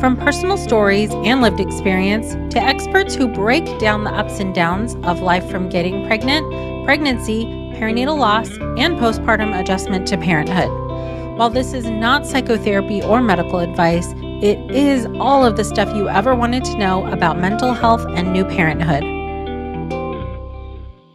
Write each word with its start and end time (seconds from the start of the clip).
from 0.00 0.16
personal 0.16 0.56
stories 0.56 1.10
and 1.10 1.40
lived 1.40 1.60
experience 1.60 2.32
to 2.52 2.60
experts 2.60 3.14
who 3.14 3.28
break 3.28 3.64
down 3.78 4.04
the 4.04 4.10
ups 4.10 4.40
and 4.40 4.54
downs 4.54 4.94
of 5.04 5.20
life 5.20 5.48
from 5.50 5.68
getting 5.68 6.06
pregnant, 6.06 6.44
pregnancy, 6.84 7.44
perinatal 7.74 8.18
loss, 8.18 8.48
and 8.78 8.98
postpartum 8.98 9.58
adjustment 9.58 10.06
to 10.06 10.18
parenthood. 10.18 10.70
While 11.38 11.50
this 11.50 11.72
is 11.72 11.86
not 11.86 12.26
psychotherapy 12.26 13.02
or 13.02 13.22
medical 13.22 13.58
advice, 13.58 14.12
it 14.42 14.58
is 14.70 15.06
all 15.18 15.44
of 15.44 15.56
the 15.56 15.64
stuff 15.64 15.94
you 15.94 16.08
ever 16.08 16.34
wanted 16.34 16.64
to 16.66 16.76
know 16.76 17.06
about 17.06 17.38
mental 17.38 17.72
health 17.72 18.04
and 18.08 18.32
new 18.32 18.44
parenthood. 18.44 19.02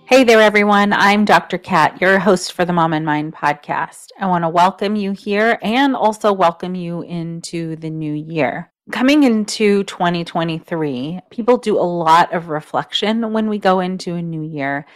Hey 0.08 0.26
there, 0.26 0.42
everyone. 0.42 0.92
I'm 0.92 1.24
Dr. 1.24 1.58
Kat, 1.58 2.02
your 2.02 2.20
host 2.20 2.52
for 2.52 2.66
the 2.66 2.74
Mom 2.74 2.92
and 2.92 3.06
Mind 3.06 3.34
podcast. 3.34 4.08
I 4.20 4.26
want 4.26 4.44
to 4.44 4.50
welcome 4.50 4.98
you 4.98 5.14
here 5.14 5.58
and 5.62 5.96
also 5.96 6.34
welcome 6.34 6.76
you 6.76 7.02
into 7.04 7.78
the 7.78 7.90
new 7.90 8.12
year. 8.14 8.71
Coming 8.90 9.24
into 9.24 9.84
2023, 9.84 11.20
people 11.30 11.58
do 11.58 11.78
a 11.78 11.84
lot 11.84 12.34
of 12.34 12.50
reflection 12.50 13.32
when 13.32 13.48
we 13.48 13.60
go 13.60 13.80
into 13.80 14.16
a 14.16 14.22
new 14.24 14.42
year. 14.42 14.88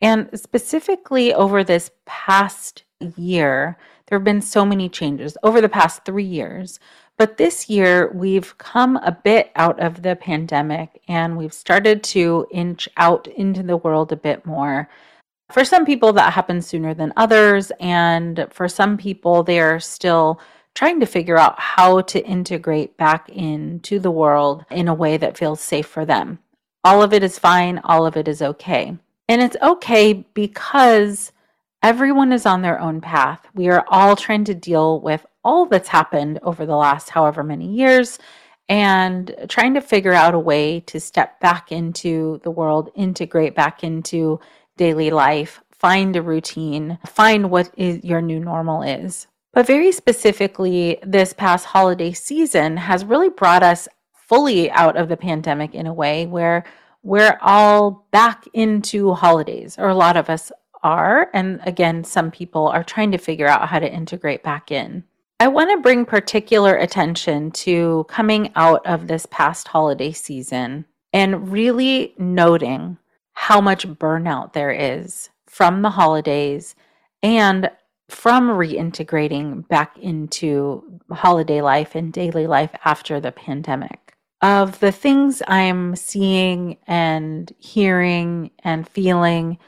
And 0.00 0.30
specifically 0.34 1.34
over 1.34 1.62
this 1.62 1.90
past 2.06 2.84
year, 3.16 3.76
there 4.06 4.18
have 4.18 4.24
been 4.24 4.40
so 4.40 4.64
many 4.64 4.88
changes 4.88 5.36
over 5.42 5.60
the 5.60 5.68
past 5.68 6.06
three 6.06 6.24
years. 6.24 6.80
But 7.18 7.36
this 7.36 7.68
year, 7.68 8.10
we've 8.14 8.56
come 8.56 8.96
a 8.96 9.12
bit 9.12 9.52
out 9.56 9.78
of 9.78 10.02
the 10.02 10.16
pandemic 10.16 11.02
and 11.06 11.36
we've 11.36 11.52
started 11.52 12.02
to 12.04 12.46
inch 12.50 12.88
out 12.96 13.26
into 13.28 13.62
the 13.62 13.76
world 13.76 14.10
a 14.10 14.16
bit 14.16 14.46
more. 14.46 14.88
For 15.52 15.66
some 15.66 15.84
people, 15.84 16.14
that 16.14 16.32
happens 16.32 16.66
sooner 16.66 16.94
than 16.94 17.12
others. 17.16 17.70
And 17.78 18.46
for 18.50 18.68
some 18.68 18.96
people, 18.96 19.42
they 19.42 19.60
are 19.60 19.78
still 19.78 20.40
trying 20.74 21.00
to 21.00 21.06
figure 21.06 21.38
out 21.38 21.58
how 21.58 22.00
to 22.02 22.24
integrate 22.24 22.96
back 22.96 23.28
into 23.28 23.98
the 23.98 24.10
world 24.10 24.64
in 24.70 24.88
a 24.88 24.94
way 24.94 25.16
that 25.16 25.38
feels 25.38 25.60
safe 25.60 25.86
for 25.86 26.04
them. 26.04 26.38
All 26.82 27.02
of 27.02 27.12
it 27.12 27.22
is 27.22 27.38
fine, 27.38 27.80
all 27.84 28.06
of 28.06 28.16
it 28.16 28.28
is 28.28 28.42
okay. 28.42 28.96
And 29.28 29.42
it's 29.42 29.56
okay 29.62 30.12
because 30.34 31.32
everyone 31.82 32.32
is 32.32 32.44
on 32.44 32.62
their 32.62 32.80
own 32.80 33.00
path. 33.00 33.46
We 33.54 33.68
are 33.68 33.84
all 33.88 34.16
trying 34.16 34.44
to 34.44 34.54
deal 34.54 35.00
with 35.00 35.24
all 35.44 35.66
that's 35.66 35.88
happened 35.88 36.40
over 36.42 36.66
the 36.66 36.76
last 36.76 37.10
however 37.10 37.42
many 37.42 37.72
years 37.72 38.18
and 38.68 39.34
trying 39.48 39.74
to 39.74 39.80
figure 39.80 40.12
out 40.12 40.34
a 40.34 40.38
way 40.38 40.80
to 40.80 40.98
step 40.98 41.38
back 41.40 41.70
into 41.70 42.40
the 42.42 42.50
world, 42.50 42.90
integrate 42.94 43.54
back 43.54 43.84
into 43.84 44.40
daily 44.76 45.10
life, 45.10 45.62
find 45.70 46.16
a 46.16 46.22
routine, 46.22 46.98
find 47.06 47.50
what 47.50 47.70
is 47.76 48.02
your 48.02 48.22
new 48.22 48.40
normal 48.40 48.82
is. 48.82 49.26
But 49.54 49.68
very 49.68 49.92
specifically, 49.92 50.98
this 51.04 51.32
past 51.32 51.64
holiday 51.64 52.12
season 52.12 52.76
has 52.76 53.04
really 53.04 53.28
brought 53.28 53.62
us 53.62 53.88
fully 54.12 54.68
out 54.72 54.96
of 54.96 55.08
the 55.08 55.16
pandemic 55.16 55.76
in 55.76 55.86
a 55.86 55.94
way 55.94 56.26
where 56.26 56.64
we're 57.04 57.38
all 57.40 58.06
back 58.10 58.46
into 58.52 59.12
holidays, 59.14 59.78
or 59.78 59.88
a 59.88 59.94
lot 59.94 60.16
of 60.16 60.28
us 60.28 60.50
are. 60.82 61.30
And 61.32 61.60
again, 61.64 62.02
some 62.02 62.32
people 62.32 62.66
are 62.66 62.82
trying 62.82 63.12
to 63.12 63.18
figure 63.18 63.46
out 63.46 63.68
how 63.68 63.78
to 63.78 63.92
integrate 63.92 64.42
back 64.42 64.72
in. 64.72 65.04
I 65.38 65.46
want 65.48 65.70
to 65.70 65.82
bring 65.82 66.04
particular 66.04 66.74
attention 66.76 67.52
to 67.52 68.06
coming 68.08 68.50
out 68.56 68.84
of 68.86 69.06
this 69.06 69.26
past 69.30 69.68
holiday 69.68 70.10
season 70.10 70.84
and 71.12 71.52
really 71.52 72.14
noting 72.18 72.98
how 73.34 73.60
much 73.60 73.86
burnout 73.86 74.52
there 74.52 74.72
is 74.72 75.30
from 75.46 75.82
the 75.82 75.90
holidays 75.90 76.74
and 77.22 77.70
from 78.14 78.48
reintegrating 78.48 79.66
back 79.68 79.98
into 79.98 81.00
holiday 81.10 81.60
life 81.60 81.94
and 81.94 82.12
daily 82.12 82.46
life 82.46 82.70
after 82.84 83.20
the 83.20 83.32
pandemic. 83.32 84.14
Of 84.40 84.78
the 84.80 84.92
things 84.92 85.42
I'm 85.46 85.96
seeing 85.96 86.78
and 86.86 87.52
hearing 87.58 88.50
and 88.60 88.88
feeling 88.88 89.58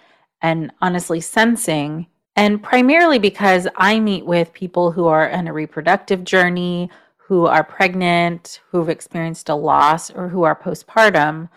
and 0.43 0.71
honestly 0.81 1.21
sensing, 1.21 2.07
and 2.37 2.63
primarily 2.63 3.19
because 3.19 3.67
I 3.77 4.01
meet 4.01 4.27
with 4.27 4.53
people 4.53 4.93
who 4.93 5.07
are 5.07 5.27
in 5.29 5.49
a 5.49 5.53
reproductive 5.53 6.25
journey, 6.25 6.91
who 7.17 7.47
are 7.47 7.65
pregnant, 7.65 8.61
who've 8.71 8.89
experienced 8.89 9.49
a 9.49 9.55
loss, 9.55 10.11
or 10.11 10.29
who 10.29 10.45
are 10.45 10.55
postpartum, 10.55 11.49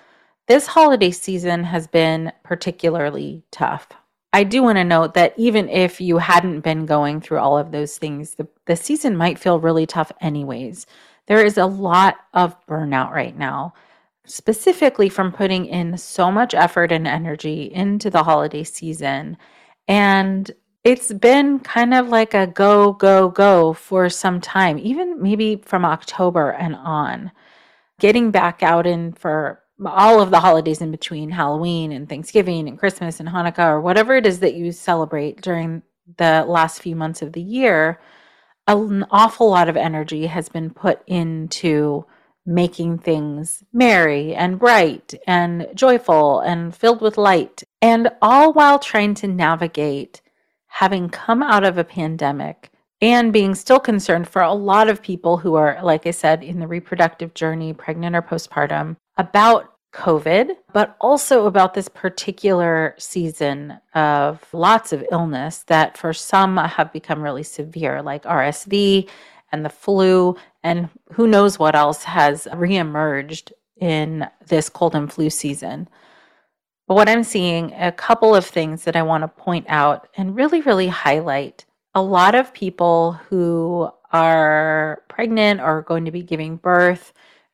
this 0.48 0.66
holiday 0.66 1.12
season 1.12 1.66
has 1.66 1.86
been 1.88 2.32
particularly 2.44 3.44
tough. 3.52 3.90
I 4.32 4.44
do 4.44 4.62
want 4.62 4.78
to 4.78 4.84
note 4.84 5.16
that 5.16 5.34
even 5.38 5.70
if 5.70 6.00
you 6.00 6.20
hadn't 6.20 6.62
been 6.62 6.86
going 6.86 7.20
through 7.20 7.40
all 7.40 7.58
of 7.58 7.72
those 7.72 7.98
things, 7.98 8.36
the, 8.36 8.48
the 8.66 8.76
season 8.76 9.18
might 9.18 9.40
feel 9.40 9.60
really 9.60 9.88
tough, 9.88 10.12
anyways. 10.22 10.86
There 11.26 11.44
is 11.44 11.58
a 11.58 11.66
lot 11.66 12.18
of 12.34 12.56
burnout 12.68 13.12
right 13.12 13.36
now, 13.36 13.74
specifically 14.26 15.10
from 15.10 15.32
putting 15.32 15.66
in 15.66 15.98
so 15.98 16.32
much 16.32 16.54
effort 16.54 16.92
and 16.92 17.08
energy 17.08 17.72
into 17.74 18.10
the 18.12 18.24
holiday 18.24 18.64
season. 18.64 19.38
And 19.88 20.52
it's 20.84 21.12
been 21.12 21.60
kind 21.60 21.94
of 21.94 22.10
like 22.10 22.36
a 22.36 22.48
go, 22.48 22.94
go, 22.94 23.30
go 23.30 23.74
for 23.74 24.10
some 24.10 24.40
time, 24.40 24.78
even 24.80 25.22
maybe 25.22 25.62
from 25.66 25.86
October 25.86 26.52
and 26.52 26.76
on. 26.76 27.32
Getting 28.00 28.32
back 28.32 28.64
out 28.64 28.88
in 28.88 29.14
for 29.14 29.62
all 29.86 30.22
of 30.22 30.32
the 30.32 30.40
holidays 30.40 30.82
in 30.82 30.92
between 30.92 31.30
Halloween 31.30 31.92
and 31.92 32.08
Thanksgiving 32.08 32.68
and 32.68 32.78
Christmas 32.78 33.20
and 33.20 33.30
Hanukkah 33.30 33.68
or 33.68 33.82
whatever 33.82 34.16
it 34.16 34.26
is 34.26 34.40
that 34.40 34.56
you 34.56 34.72
celebrate 34.72 35.42
during 35.42 35.82
the 36.18 36.44
last 36.48 36.82
few 36.82 36.96
months 36.96 37.22
of 37.22 37.34
the 37.34 37.42
year, 37.42 38.00
an 38.68 39.06
awful 39.12 39.50
lot 39.50 39.70
of 39.70 39.78
energy 39.78 40.28
has 40.28 40.50
been 40.50 40.70
put 40.70 41.02
into 41.08 42.06
making 42.46 42.98
things 42.98 43.64
merry 43.74 44.34
and 44.34 44.60
bright 44.60 45.14
and 45.28 45.68
joyful 45.76 46.40
and 46.42 46.76
filled 46.76 47.02
with 47.02 47.18
light, 47.18 47.64
and 47.82 48.10
all 48.22 48.54
while 48.54 48.80
trying 48.80 49.14
to 49.14 49.28
navigate 49.28 50.22
having 50.68 51.10
come 51.10 51.44
out 51.44 51.64
of 51.64 51.78
a 51.78 51.84
pandemic 51.84 52.72
and 53.02 53.32
being 53.32 53.56
still 53.56 53.80
concerned 53.80 54.28
for 54.28 54.42
a 54.42 54.54
lot 54.54 54.90
of 54.90 55.02
people 55.02 55.38
who 55.38 55.56
are, 55.56 55.80
like 55.84 56.06
I 56.06 56.12
said, 56.12 56.44
in 56.44 56.60
the 56.60 56.68
reproductive 56.68 57.34
journey, 57.34 57.74
pregnant 57.74 58.16
or 58.16 58.22
postpartum, 58.22 58.98
about 59.18 59.74
COVID, 59.94 60.52
but 60.72 60.96
also 61.02 61.46
about 61.46 61.74
this 61.74 61.88
particular 61.88 62.96
season 62.98 63.80
of 63.96 64.46
lots 64.54 64.94
of 64.94 65.06
illness 65.12 65.64
that 65.68 65.98
for 65.98 66.14
some 66.14 66.58
have 66.58 66.94
become 66.94 67.22
really 67.22 67.44
severe, 67.44 68.02
like 68.02 68.24
RSV 68.24 69.10
and 69.52 69.66
the 69.66 69.70
flu, 69.70 70.36
and 70.64 70.90
who 71.14 71.28
knows 71.28 71.58
what 71.58 71.76
else 71.76 72.04
has 72.04 72.48
reemerged 72.52 73.52
in 73.78 74.28
this 74.48 74.70
cold 74.70 74.94
and 74.94 75.12
flu 75.12 75.30
season. 75.30 75.88
But 76.88 76.96
what 76.96 77.10
I'm 77.10 77.24
seeing, 77.24 77.74
a 77.74 77.92
couple 77.92 78.36
of 78.36 78.46
things 78.46 78.84
that 78.84 78.96
I 78.96 79.02
want 79.02 79.24
to 79.24 79.28
point 79.28 79.66
out 79.70 80.08
and 80.18 80.36
really, 80.36 80.62
really 80.62 80.88
highlight. 80.88 81.66
A 81.96 82.02
lot 82.02 82.36
of 82.36 82.54
people 82.54 83.14
who 83.14 83.90
are 84.12 85.04
pregnant 85.08 85.62
or 85.62 85.84
going 85.84 86.06
to 86.06 86.12
be 86.12 86.24
giving 86.24 86.58
birth 86.58 87.14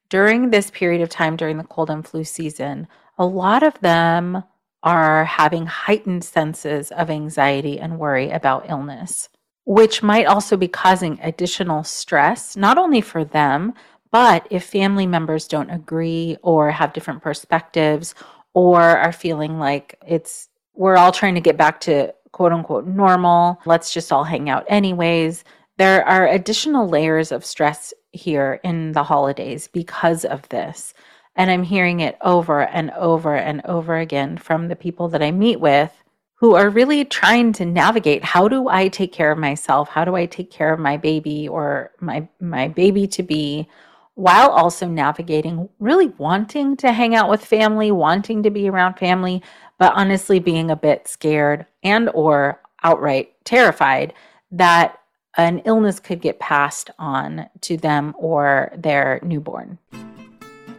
during 0.09 0.49
this 0.49 0.69
period 0.71 1.01
of 1.01 1.09
time 1.09 1.35
during 1.35 1.57
the 1.57 1.63
cold 1.63 1.89
and 1.89 2.05
flu 2.07 2.23
season, 2.23 2.87
a 3.17 3.25
lot 3.25 3.63
of 3.63 3.79
them 3.81 4.43
are 4.83 5.25
having 5.25 5.65
heightened 5.65 6.23
senses 6.23 6.91
of 6.91 7.09
anxiety 7.09 7.79
and 7.79 7.97
worry 7.97 8.29
about 8.29 8.69
illness, 8.69 9.29
which 9.65 10.03
might 10.03 10.27
also 10.27 10.55
be 10.55 10.67
causing 10.67 11.19
additional 11.21 11.83
stress, 11.83 12.55
not 12.55 12.77
only 12.77 13.01
for 13.01 13.25
them, 13.25 13.73
but 14.11 14.47
if 14.51 14.63
family 14.63 15.07
members 15.07 15.47
don't 15.47 15.71
agree 15.71 16.37
or 16.43 16.69
have 16.71 16.93
different 16.93 17.21
perspectives 17.21 18.13
or 18.53 18.79
are 18.79 19.11
feeling 19.11 19.59
like 19.59 19.97
it's, 20.07 20.49
we're 20.75 20.97
all 20.97 21.11
trying 21.11 21.35
to 21.35 21.41
get 21.41 21.57
back 21.57 21.79
to 21.81 22.13
quote 22.31 22.51
unquote 22.51 22.85
normal, 22.85 23.59
let's 23.65 23.93
just 23.93 24.11
all 24.11 24.23
hang 24.23 24.49
out 24.49 24.65
anyways. 24.67 25.43
There 25.77 26.05
are 26.07 26.27
additional 26.27 26.87
layers 26.87 27.31
of 27.31 27.43
stress 27.43 27.93
here 28.15 28.59
in 28.63 28.93
the 28.93 29.03
holidays 29.03 29.67
because 29.67 30.25
of 30.25 30.47
this. 30.49 30.93
And 31.35 31.51
I'm 31.51 31.63
hearing 31.63 31.99
it 31.99 32.17
over 32.21 32.61
and 32.61 32.91
over 32.91 33.35
and 33.35 33.61
over 33.65 33.97
again 33.97 34.37
from 34.37 34.67
the 34.67 34.75
people 34.75 35.09
that 35.09 35.21
I 35.21 35.31
meet 35.31 35.59
with 35.59 35.91
who 36.35 36.55
are 36.55 36.69
really 36.69 37.05
trying 37.05 37.53
to 37.53 37.65
navigate 37.65 38.23
how 38.23 38.47
do 38.47 38.67
I 38.67 38.87
take 38.87 39.13
care 39.13 39.31
of 39.31 39.37
myself? 39.37 39.89
How 39.89 40.05
do 40.05 40.15
I 40.15 40.25
take 40.25 40.51
care 40.51 40.73
of 40.73 40.79
my 40.79 40.97
baby 40.97 41.47
or 41.47 41.91
my 41.99 42.27
my 42.39 42.67
baby 42.67 43.07
to 43.07 43.23
be 43.23 43.67
while 44.15 44.49
also 44.49 44.87
navigating 44.87 45.67
really 45.79 46.07
wanting 46.17 46.77
to 46.77 46.91
hang 46.91 47.15
out 47.15 47.29
with 47.29 47.43
family, 47.43 47.91
wanting 47.91 48.43
to 48.43 48.49
be 48.49 48.69
around 48.69 48.95
family, 48.95 49.41
but 49.77 49.93
honestly 49.95 50.39
being 50.39 50.71
a 50.71 50.75
bit 50.75 51.07
scared 51.07 51.65
and 51.83 52.09
or 52.13 52.61
outright 52.83 53.33
terrified 53.43 54.13
that 54.51 54.99
an 55.37 55.59
illness 55.59 55.99
could 55.99 56.21
get 56.21 56.39
passed 56.39 56.89
on 56.97 57.47
to 57.61 57.77
them 57.77 58.15
or 58.17 58.71
their 58.77 59.19
newborn. 59.23 59.77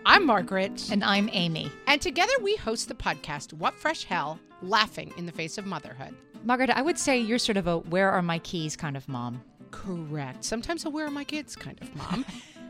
I'm 0.06 0.25
Margaret. 0.25 0.88
And 0.91 1.05
I'm 1.05 1.29
Amy. 1.32 1.70
And 1.87 2.00
together 2.00 2.32
we 2.43 2.56
host 2.56 2.88
the 2.88 2.94
podcast, 2.94 3.53
What 3.53 3.75
Fresh 3.75 4.05
Hell 4.05 4.38
Laughing 4.62 5.12
in 5.17 5.26
the 5.26 5.32
Face 5.32 5.58
of 5.58 5.67
Motherhood. 5.67 6.14
Margaret, 6.44 6.70
I 6.70 6.81
would 6.81 6.99
say 6.99 7.19
you're 7.19 7.38
sort 7.38 7.56
of 7.56 7.67
a 7.67 7.79
where 7.79 8.11
are 8.11 8.23
my 8.23 8.38
keys 8.38 8.76
kind 8.76 8.97
of 8.97 9.08
mom. 9.08 9.43
Correct. 9.73 10.44
Sometimes 10.44 10.85
a 10.85 10.91
where 10.91 11.06
are 11.06 11.11
my 11.11 11.25
kids 11.25 11.56
kind 11.56 11.79
of 11.82 11.94
mom. 11.97 12.25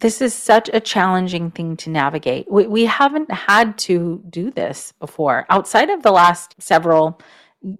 This 0.00 0.22
is 0.22 0.32
such 0.32 0.70
a 0.72 0.80
challenging 0.80 1.50
thing 1.50 1.76
to 1.78 1.90
navigate. 1.90 2.50
We, 2.50 2.68
we 2.68 2.84
haven't 2.84 3.30
had 3.32 3.76
to 3.78 4.22
do 4.30 4.50
this 4.50 4.92
before. 5.00 5.44
Outside 5.50 5.90
of 5.90 6.04
the 6.04 6.12
last 6.12 6.54
several 6.60 7.20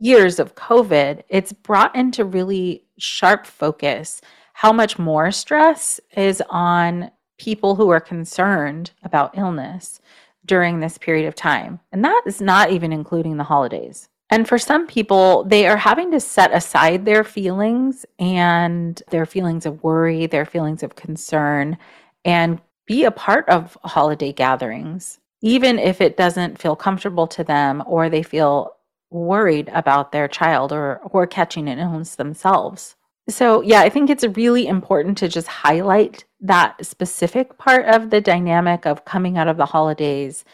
years 0.00 0.40
of 0.40 0.56
COVID, 0.56 1.22
it's 1.28 1.52
brought 1.52 1.94
into 1.94 2.24
really 2.24 2.84
sharp 2.98 3.46
focus 3.46 4.20
how 4.54 4.72
much 4.72 4.98
more 4.98 5.30
stress 5.30 6.00
is 6.16 6.42
on 6.50 7.12
people 7.38 7.76
who 7.76 7.88
are 7.90 8.00
concerned 8.00 8.90
about 9.04 9.38
illness 9.38 10.00
during 10.44 10.80
this 10.80 10.98
period 10.98 11.28
of 11.28 11.36
time. 11.36 11.78
And 11.92 12.04
that 12.04 12.22
is 12.26 12.40
not 12.40 12.72
even 12.72 12.92
including 12.92 13.36
the 13.36 13.44
holidays. 13.44 14.08
And 14.30 14.48
for 14.48 14.58
some 14.58 14.86
people, 14.86 15.44
they 15.44 15.68
are 15.68 15.76
having 15.76 16.10
to 16.10 16.20
set 16.20 16.52
aside 16.52 17.04
their 17.04 17.22
feelings 17.22 18.04
and 18.18 19.00
their 19.10 19.24
feelings 19.24 19.64
of 19.64 19.82
worry, 19.84 20.26
their 20.26 20.44
feelings 20.44 20.82
of 20.82 20.96
concern, 20.96 21.78
and 22.24 22.60
be 22.86 23.04
a 23.04 23.10
part 23.10 23.48
of 23.48 23.76
holiday 23.84 24.32
gatherings, 24.32 25.20
even 25.42 25.78
if 25.78 26.00
it 26.00 26.16
doesn't 26.16 26.60
feel 26.60 26.74
comfortable 26.74 27.26
to 27.26 27.44
them 27.44 27.82
or 27.86 28.08
they 28.08 28.22
feel 28.22 28.74
worried 29.10 29.70
about 29.72 30.12
their 30.12 30.28
child 30.28 30.72
or, 30.72 31.00
or 31.04 31.26
catching 31.26 31.68
an 31.68 31.78
illness 31.78 32.16
themselves. 32.16 32.96
So, 33.28 33.60
yeah, 33.60 33.80
I 33.80 33.90
think 33.90 34.08
it's 34.08 34.24
really 34.24 34.66
important 34.66 35.18
to 35.18 35.28
just 35.28 35.48
highlight 35.48 36.24
that 36.40 36.84
specific 36.84 37.58
part 37.58 37.84
of 37.86 38.10
the 38.10 38.22
dynamic 38.22 38.86
of 38.86 39.04
coming 39.04 39.36
out 39.36 39.48
of 39.48 39.58
the 39.58 39.66
holidays 39.66 40.44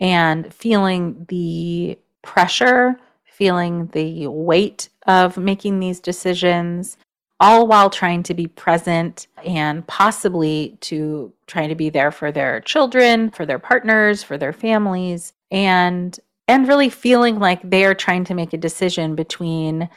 and 0.00 0.52
feeling 0.52 1.26
the 1.28 1.96
pressure, 2.22 2.98
feeling 3.24 3.86
the 3.88 4.26
weight 4.26 4.88
of 5.06 5.36
making 5.36 5.78
these 5.78 6.00
decisions, 6.00 6.96
all 7.40 7.66
while 7.66 7.90
trying 7.90 8.22
to 8.22 8.34
be 8.34 8.46
present 8.46 9.26
and 9.44 9.86
possibly 9.86 10.78
to 10.80 11.32
trying 11.46 11.68
to 11.68 11.74
be 11.74 11.90
there 11.90 12.10
for 12.10 12.30
their 12.32 12.60
children, 12.60 13.30
for 13.30 13.44
their 13.44 13.58
partners, 13.58 14.22
for 14.22 14.38
their 14.38 14.52
families, 14.52 15.32
and 15.50 16.18
and 16.46 16.68
really 16.68 16.90
feeling 16.90 17.38
like 17.38 17.68
they 17.68 17.84
are 17.84 17.94
trying 17.94 18.24
to 18.24 18.34
make 18.34 18.52
a 18.52 18.58
decision 18.58 19.14
between 19.14 19.88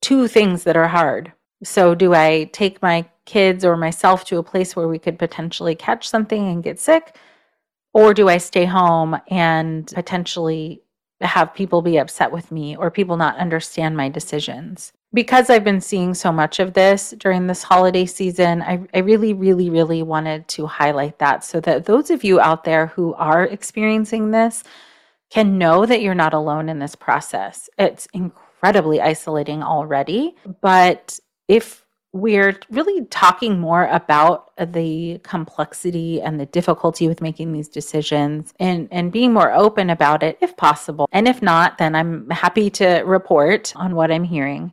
two 0.00 0.26
things 0.28 0.64
that 0.64 0.76
are 0.76 0.88
hard. 0.88 1.32
So 1.62 1.94
do 1.94 2.14
I 2.14 2.44
take 2.52 2.80
my 2.80 3.06
kids 3.26 3.64
or 3.64 3.76
myself 3.76 4.24
to 4.26 4.38
a 4.38 4.42
place 4.42 4.74
where 4.74 4.88
we 4.88 4.98
could 4.98 5.18
potentially 5.18 5.74
catch 5.74 6.08
something 6.08 6.48
and 6.48 6.62
get 6.62 6.80
sick? 6.80 7.16
Or 7.92 8.14
do 8.14 8.28
I 8.28 8.38
stay 8.38 8.64
home 8.64 9.20
and 9.28 9.86
potentially 9.88 10.82
have 11.20 11.54
people 11.54 11.82
be 11.82 11.98
upset 11.98 12.32
with 12.32 12.50
me 12.50 12.76
or 12.76 12.90
people 12.90 13.16
not 13.16 13.36
understand 13.36 13.96
my 13.96 14.08
decisions? 14.08 14.92
Because 15.12 15.50
I've 15.50 15.64
been 15.64 15.80
seeing 15.80 16.14
so 16.14 16.30
much 16.30 16.60
of 16.60 16.74
this 16.74 17.14
during 17.18 17.46
this 17.46 17.62
holiday 17.62 18.06
season, 18.06 18.62
I, 18.62 18.80
I 18.94 18.98
really, 18.98 19.34
really, 19.34 19.68
really 19.68 20.02
wanted 20.02 20.46
to 20.48 20.66
highlight 20.66 21.18
that 21.18 21.44
so 21.44 21.60
that 21.60 21.86
those 21.86 22.10
of 22.10 22.22
you 22.22 22.40
out 22.40 22.64
there 22.64 22.86
who 22.88 23.14
are 23.14 23.44
experiencing 23.44 24.30
this 24.30 24.62
can 25.30 25.58
know 25.58 25.86
that 25.86 26.02
you're 26.02 26.14
not 26.14 26.34
alone 26.34 26.68
in 26.68 26.78
this 26.78 26.94
process. 26.94 27.68
It's 27.78 28.06
incredibly 28.12 29.00
isolating 29.00 29.62
already, 29.62 30.36
but 30.60 31.18
if 31.48 31.84
we're 32.12 32.58
really 32.70 33.04
talking 33.06 33.60
more 33.60 33.86
about 33.86 34.50
the 34.72 35.20
complexity 35.22 36.20
and 36.20 36.40
the 36.40 36.46
difficulty 36.46 37.06
with 37.06 37.20
making 37.20 37.52
these 37.52 37.68
decisions 37.68 38.52
and, 38.58 38.88
and 38.90 39.12
being 39.12 39.32
more 39.32 39.52
open 39.52 39.90
about 39.90 40.24
it 40.24 40.36
if 40.40 40.56
possible. 40.56 41.08
And 41.12 41.28
if 41.28 41.40
not, 41.40 41.78
then 41.78 41.94
I'm 41.94 42.28
happy 42.30 42.68
to 42.70 43.02
report 43.02 43.72
on 43.76 43.94
what 43.94 44.10
I'm 44.10 44.24
hearing 44.24 44.72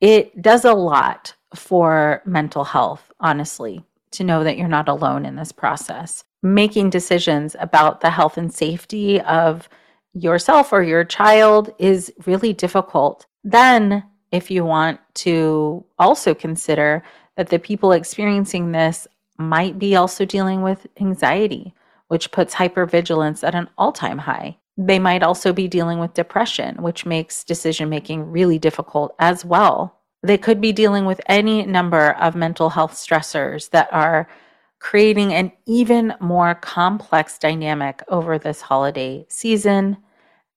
it 0.00 0.40
does 0.40 0.64
a 0.64 0.74
lot 0.74 1.34
for 1.54 2.22
mental 2.24 2.64
health, 2.64 3.10
honestly, 3.20 3.84
to 4.12 4.24
know 4.24 4.44
that 4.44 4.56
you're 4.56 4.68
not 4.68 4.88
alone 4.88 5.24
in 5.26 5.36
this 5.36 5.52
process. 5.52 6.24
Making 6.42 6.90
decisions 6.90 7.54
about 7.60 8.00
the 8.00 8.10
health 8.10 8.38
and 8.38 8.52
safety 8.52 9.20
of 9.20 9.68
yourself 10.14 10.72
or 10.72 10.82
your 10.82 11.04
child 11.04 11.72
is 11.78 12.12
really 12.26 12.52
difficult. 12.52 13.26
Then, 13.44 14.04
if 14.32 14.50
you 14.50 14.64
want 14.64 15.00
to 15.14 15.84
also 15.98 16.34
consider 16.34 17.02
that 17.36 17.48
the 17.48 17.58
people 17.58 17.92
experiencing 17.92 18.72
this 18.72 19.06
might 19.38 19.78
be 19.78 19.96
also 19.96 20.24
dealing 20.24 20.62
with 20.62 20.86
anxiety, 21.00 21.74
which 22.08 22.30
puts 22.30 22.54
hypervigilance 22.54 23.46
at 23.46 23.54
an 23.54 23.68
all 23.78 23.92
time 23.92 24.18
high. 24.18 24.56
They 24.82 24.98
might 24.98 25.22
also 25.22 25.52
be 25.52 25.68
dealing 25.68 25.98
with 25.98 26.14
depression, 26.14 26.82
which 26.82 27.04
makes 27.04 27.44
decision 27.44 27.90
making 27.90 28.30
really 28.30 28.58
difficult 28.58 29.14
as 29.18 29.44
well. 29.44 29.98
They 30.22 30.38
could 30.38 30.58
be 30.58 30.72
dealing 30.72 31.04
with 31.04 31.20
any 31.26 31.66
number 31.66 32.12
of 32.12 32.34
mental 32.34 32.70
health 32.70 32.94
stressors 32.94 33.68
that 33.70 33.92
are 33.92 34.26
creating 34.78 35.34
an 35.34 35.52
even 35.66 36.14
more 36.18 36.54
complex 36.54 37.36
dynamic 37.36 38.02
over 38.08 38.38
this 38.38 38.62
holiday 38.62 39.26
season, 39.28 39.98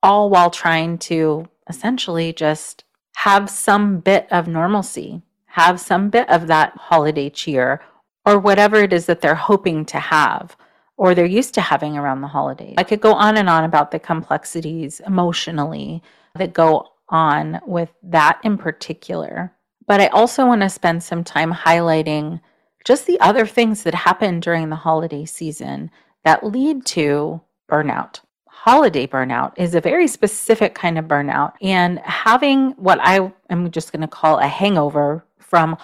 all 0.01 0.30
while 0.30 0.50
trying 0.50 1.00
to 1.00 1.46
essentially 1.68 2.32
just 2.32 2.86
have 3.18 3.50
some 3.50 4.00
bit 4.00 4.25
of 4.32 4.48
normalcy, 4.48 5.22
have 5.48 5.82
some 5.82 6.10
bit 6.10 6.30
of 6.30 6.48
that 6.48 6.72
holiday 6.77 7.30
cheer, 7.30 7.82
or 8.25 8.39
whatever 8.39 8.77
it 8.77 8.94
is 8.94 9.06
that 9.06 9.20
they're 9.20 9.36
hoping 9.36 9.84
to 9.84 10.00
have 10.00 10.56
or 10.98 11.16
they're 11.16 11.26
used 11.26 11.54
to 11.56 11.62
having 11.62 11.98
around 11.98 12.22
the 12.22 12.28
holidays. 12.28 12.76
I 12.78 12.84
could 12.84 13.02
go 13.02 13.14
on 13.14 13.38
and 13.38 13.50
on 13.50 13.64
about 13.64 13.92
the 13.92 14.00
complexities 14.00 15.00
emotionally 15.02 16.04
that 16.36 16.54
go 16.54 16.90
on 17.10 17.60
with 17.66 17.90
that 18.04 18.40
in 18.44 18.58
particular. 18.58 19.54
But 19.86 20.02
I 20.02 20.08
also 20.08 20.46
want 20.46 20.62
to 20.62 20.70
spend 20.70 21.04
some 21.04 21.24
time 21.24 21.54
highlighting 21.54 22.40
just 22.86 23.06
the 23.06 23.20
other 23.20 23.46
things 23.46 23.84
that 23.84 23.96
happen 23.96 24.40
during 24.40 24.70
the 24.70 24.76
holiday 24.76 25.26
season 25.26 25.92
that 26.24 26.46
lead 26.46 26.86
to 26.86 27.42
burnout. 27.70 28.22
Holiday 28.48 29.08
burnout 29.08 29.54
is 29.58 29.76
a 29.76 29.82
very 29.82 30.08
specific 30.08 30.74
kind 30.74 30.98
of 30.98 31.06
burnout, 31.06 31.54
and 31.62 32.00
having 32.00 32.72
what 32.72 33.00
I 33.02 33.32
am 33.50 33.72
just 33.72 33.92
going 33.92 34.02
to 34.02 34.08
call 34.08 34.40
a 34.40 34.48
hangover 34.48 35.26
from 35.38 35.78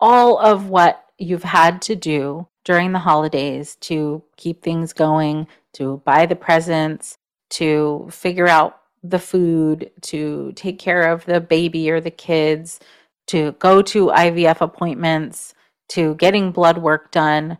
all 0.00 0.38
of 0.38 0.68
what 0.68 1.02
you've 1.18 1.42
had 1.42 1.80
to 1.82 1.96
do 1.96 2.46
during 2.66 2.90
the 2.90 2.98
holidays 2.98 3.76
to 3.76 4.22
keep 4.36 4.60
things 4.60 4.92
going, 4.92 5.46
to 5.72 6.02
buy 6.04 6.26
the 6.26 6.34
presents, 6.34 7.16
to 7.48 8.08
figure 8.10 8.48
out 8.48 8.80
the 9.04 9.20
food, 9.20 9.88
to 10.00 10.52
take 10.56 10.76
care 10.76 11.12
of 11.12 11.24
the 11.26 11.40
baby 11.40 11.88
or 11.88 12.00
the 12.00 12.10
kids, 12.10 12.80
to 13.28 13.52
go 13.52 13.82
to 13.82 14.08
IVF 14.08 14.60
appointments, 14.60 15.54
to 15.88 16.16
getting 16.16 16.50
blood 16.50 16.78
work 16.78 17.12
done. 17.12 17.56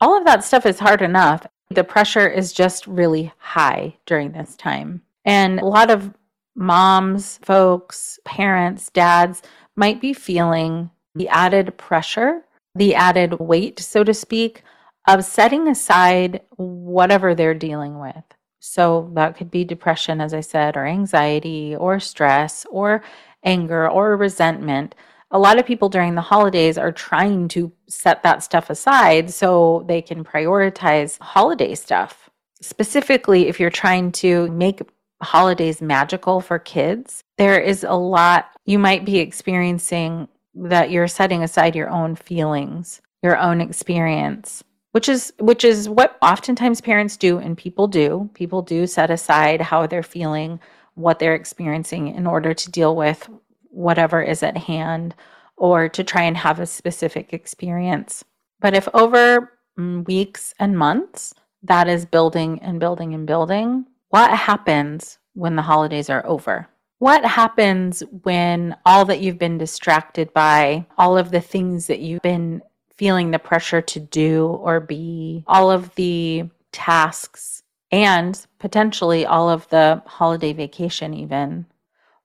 All 0.00 0.16
of 0.16 0.24
that 0.24 0.44
stuff 0.44 0.64
is 0.64 0.78
hard 0.78 1.02
enough. 1.02 1.44
The 1.70 1.82
pressure 1.82 2.28
is 2.28 2.52
just 2.52 2.86
really 2.86 3.32
high 3.38 3.96
during 4.06 4.30
this 4.30 4.54
time. 4.54 5.02
And 5.24 5.58
a 5.58 5.66
lot 5.66 5.90
of 5.90 6.14
moms, 6.54 7.38
folks, 7.42 8.20
parents, 8.24 8.88
dads 8.90 9.42
might 9.74 10.00
be 10.00 10.12
feeling 10.12 10.90
the 11.16 11.28
added 11.28 11.76
pressure 11.76 12.44
the 12.78 12.94
added 12.94 13.38
weight, 13.38 13.78
so 13.80 14.04
to 14.04 14.14
speak, 14.14 14.62
of 15.06 15.24
setting 15.24 15.68
aside 15.68 16.42
whatever 16.56 17.34
they're 17.34 17.54
dealing 17.54 17.98
with. 17.98 18.24
So 18.60 19.10
that 19.14 19.36
could 19.36 19.50
be 19.50 19.64
depression, 19.64 20.20
as 20.20 20.34
I 20.34 20.40
said, 20.40 20.76
or 20.76 20.86
anxiety, 20.86 21.76
or 21.76 22.00
stress, 22.00 22.66
or 22.70 23.02
anger, 23.44 23.88
or 23.88 24.16
resentment. 24.16 24.94
A 25.30 25.38
lot 25.38 25.58
of 25.58 25.66
people 25.66 25.88
during 25.88 26.14
the 26.14 26.20
holidays 26.20 26.78
are 26.78 26.92
trying 26.92 27.48
to 27.48 27.70
set 27.88 28.22
that 28.22 28.42
stuff 28.42 28.70
aside 28.70 29.30
so 29.30 29.84
they 29.86 30.02
can 30.02 30.24
prioritize 30.24 31.18
holiday 31.20 31.74
stuff. 31.74 32.30
Specifically, 32.60 33.48
if 33.48 33.60
you're 33.60 33.70
trying 33.70 34.10
to 34.12 34.48
make 34.48 34.80
holidays 35.22 35.80
magical 35.80 36.40
for 36.40 36.58
kids, 36.58 37.22
there 37.36 37.60
is 37.60 37.84
a 37.84 37.94
lot 37.94 38.50
you 38.64 38.78
might 38.78 39.04
be 39.04 39.18
experiencing 39.18 40.28
that 40.54 40.90
you're 40.90 41.08
setting 41.08 41.42
aside 41.42 41.76
your 41.76 41.90
own 41.90 42.16
feelings, 42.16 43.00
your 43.22 43.38
own 43.38 43.60
experience, 43.60 44.64
which 44.92 45.08
is 45.08 45.32
which 45.38 45.64
is 45.64 45.88
what 45.88 46.18
oftentimes 46.22 46.80
parents 46.80 47.16
do 47.16 47.38
and 47.38 47.56
people 47.56 47.86
do. 47.86 48.28
People 48.34 48.62
do 48.62 48.86
set 48.86 49.10
aside 49.10 49.60
how 49.60 49.86
they're 49.86 50.02
feeling, 50.02 50.60
what 50.94 51.18
they're 51.18 51.34
experiencing 51.34 52.14
in 52.14 52.26
order 52.26 52.54
to 52.54 52.70
deal 52.70 52.96
with 52.96 53.28
whatever 53.70 54.22
is 54.22 54.42
at 54.42 54.56
hand 54.56 55.14
or 55.56 55.88
to 55.88 56.04
try 56.04 56.22
and 56.22 56.36
have 56.36 56.60
a 56.60 56.66
specific 56.66 57.32
experience. 57.32 58.24
But 58.60 58.74
if 58.74 58.88
over 58.94 59.52
mm, 59.78 60.06
weeks 60.06 60.54
and 60.58 60.78
months 60.78 61.34
that 61.62 61.88
is 61.88 62.06
building 62.06 62.60
and 62.62 62.80
building 62.80 63.14
and 63.14 63.26
building, 63.26 63.86
what 64.08 64.30
happens 64.30 65.18
when 65.34 65.56
the 65.56 65.62
holidays 65.62 66.08
are 66.08 66.24
over? 66.26 66.68
What 66.98 67.24
happens 67.24 68.02
when 68.22 68.76
all 68.84 69.04
that 69.04 69.20
you've 69.20 69.38
been 69.38 69.56
distracted 69.58 70.32
by, 70.32 70.86
all 70.96 71.16
of 71.16 71.30
the 71.30 71.40
things 71.40 71.86
that 71.86 72.00
you've 72.00 72.22
been 72.22 72.60
feeling 72.96 73.30
the 73.30 73.38
pressure 73.38 73.80
to 73.80 74.00
do 74.00 74.46
or 74.46 74.80
be, 74.80 75.44
all 75.46 75.70
of 75.70 75.94
the 75.94 76.50
tasks, 76.72 77.62
and 77.92 78.44
potentially 78.58 79.24
all 79.24 79.48
of 79.48 79.68
the 79.68 80.02
holiday 80.06 80.52
vacation, 80.52 81.14
even? 81.14 81.66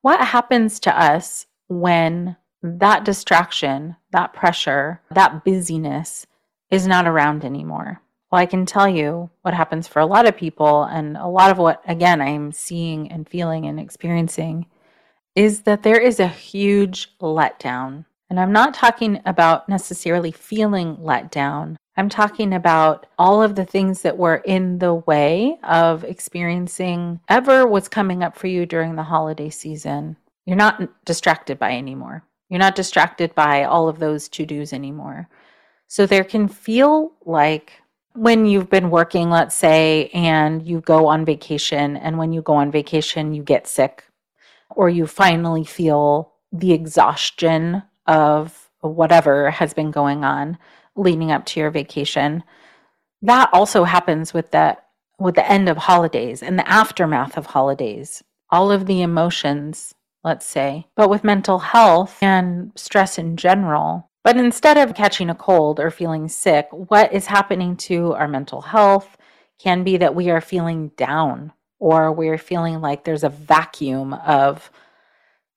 What 0.02 0.20
happens 0.20 0.80
to 0.82 1.00
us 1.00 1.46
when 1.68 2.36
that 2.64 3.06
distraction, 3.06 3.96
that 4.12 4.34
pressure, 4.34 5.02
that 5.12 5.44
busyness 5.44 6.26
is 6.72 6.88
not 6.88 7.08
around 7.08 7.46
anymore? 7.46 8.02
Well, 8.34 8.42
I 8.42 8.48
can 8.48 8.66
tell 8.66 8.90
you 8.90 9.30
what 9.44 9.54
happens 9.54 9.88
for 9.88 10.00
a 10.00 10.08
lot 10.08 10.28
of 10.28 10.36
people, 10.36 10.86
and 10.86 11.18
a 11.18 11.28
lot 11.28 11.52
of 11.52 11.60
what, 11.60 11.84
again, 11.88 12.20
I'm 12.20 12.52
seeing 12.52 13.12
and 13.12 13.30
feeling 13.30 13.68
and 13.68 13.80
experiencing 13.80 14.66
is 15.36 15.62
that 15.62 15.84
there 15.84 16.02
is 16.02 16.20
a 16.20 16.28
huge 16.28 17.16
letdown. 17.20 18.06
And 18.32 18.40
I'm 18.40 18.52
not 18.52 18.74
talking 18.74 19.22
about 19.28 19.70
necessarily 19.70 20.32
feeling 20.32 20.98
let 21.00 21.30
down. 21.30 21.78
I'm 21.96 22.10
talking 22.10 22.56
about 22.56 23.06
all 23.20 23.44
of 23.44 23.54
the 23.54 23.66
things 23.66 24.02
that 24.02 24.18
were 24.18 24.38
in 24.38 24.80
the 24.80 24.96
way 24.96 25.60
of 25.62 26.04
experiencing 26.04 27.20
ever 27.30 27.68
what's 27.68 27.88
coming 27.88 28.24
up 28.24 28.36
for 28.36 28.48
you 28.48 28.66
during 28.66 28.96
the 28.96 29.04
holiday 29.04 29.52
season. 29.52 30.18
You're 30.48 30.58
not 30.58 31.06
distracted 31.06 31.60
by 31.60 31.78
anymore. 31.78 32.24
You're 32.50 32.58
not 32.58 32.74
distracted 32.74 33.36
by 33.36 33.66
all 33.66 33.88
of 33.88 34.00
those 34.00 34.28
to 34.30 34.44
dos 34.44 34.74
anymore. 34.74 35.30
So 35.88 36.08
there 36.08 36.24
can 36.24 36.48
feel 36.48 37.12
like 37.24 37.83
when 38.16 38.46
you've 38.46 38.70
been 38.70 38.90
working, 38.90 39.30
let's 39.30 39.56
say, 39.56 40.10
and 40.14 40.66
you 40.66 40.82
go 40.82 41.08
on 41.08 41.26
vacation, 41.26 41.98
and 41.98 42.18
when 42.18 42.32
you 42.32 42.42
go 42.42 42.54
on 42.54 42.72
vacation, 42.72 43.34
you 43.34 43.44
get 43.44 43.68
sick, 43.68 44.06
or 44.70 44.90
you 44.90 45.08
finally 45.08 45.64
feel 45.64 46.34
the 46.52 46.72
exhaustion 46.72 47.84
of 48.08 48.70
whatever 48.82 49.50
has 49.50 49.74
been 49.74 49.92
going 49.92 50.24
on 50.24 50.58
leading 50.96 51.32
up 51.32 51.46
to 51.46 51.60
your 51.60 51.72
vacation. 51.72 52.44
That 53.22 53.50
also 53.54 53.84
happens 53.84 54.34
with 54.34 54.52
the 54.52 54.78
with 55.20 55.36
the 55.36 55.50
end 55.50 55.70
of 55.70 55.78
holidays 55.78 56.44
and 56.44 56.60
the 56.60 56.68
aftermath 56.68 57.38
of 57.38 57.48
holidays. 57.48 58.24
All 58.50 58.72
of 58.72 58.86
the 58.86 59.02
emotions, 59.02 59.96
let's 60.24 60.46
say. 60.46 60.88
But 60.96 61.10
with 61.10 61.24
mental 61.24 61.60
health 61.60 62.18
and 62.22 62.72
stress 62.76 63.18
in 63.18 63.38
general, 63.38 64.10
but 64.24 64.38
instead 64.38 64.78
of 64.78 64.96
catching 64.96 65.30
a 65.30 65.36
cold 65.36 65.80
or 65.80 65.92
feeling 65.92 66.28
sick, 66.28 66.68
what 66.72 67.14
is 67.14 67.26
happening 67.26 67.76
to 67.78 68.14
our 68.14 68.28
mental 68.28 68.62
health 68.62 69.18
can 69.60 69.84
be 69.84 69.98
that 69.98 70.16
we 70.16 70.30
are 70.30 70.42
feeling 70.42 70.90
down 70.98 71.52
or 71.80 72.12
we're 72.12 72.38
feeling 72.38 72.80
like 72.82 73.04
there's 73.04 73.24
a 73.24 73.30
vacuum 73.30 74.14
of 74.14 74.72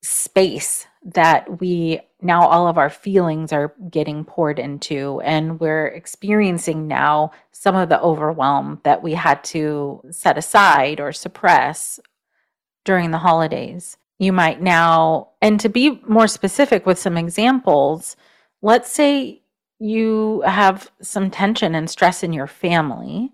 space 0.01 0.85
that 1.03 1.61
we 1.61 1.99
now 2.21 2.45
all 2.47 2.67
of 2.67 2.77
our 2.77 2.89
feelings 2.89 3.53
are 3.53 3.73
getting 3.89 4.25
poured 4.25 4.59
into. 4.59 5.21
And 5.21 5.59
we're 5.59 5.87
experiencing 5.87 6.87
now 6.87 7.31
some 7.51 7.75
of 7.75 7.89
the 7.89 8.01
overwhelm 8.01 8.81
that 8.83 9.03
we 9.03 9.13
had 9.13 9.43
to 9.45 10.01
set 10.11 10.37
aside 10.37 10.99
or 10.99 11.11
suppress 11.11 11.99
during 12.85 13.11
the 13.11 13.19
holidays. 13.19 13.97
You 14.19 14.33
might 14.33 14.61
now 14.61 15.29
and 15.41 15.59
to 15.59 15.69
be 15.69 16.01
more 16.07 16.27
specific 16.27 16.85
with 16.85 16.97
some 16.97 17.17
examples 17.17 18.15
let's 18.61 18.91
say 18.91 19.41
you 19.79 20.41
have 20.45 20.91
some 21.01 21.29
tension 21.29 21.75
and 21.75 21.89
stress 21.89 22.23
in 22.23 22.33
your 22.33 22.47
family 22.47 23.31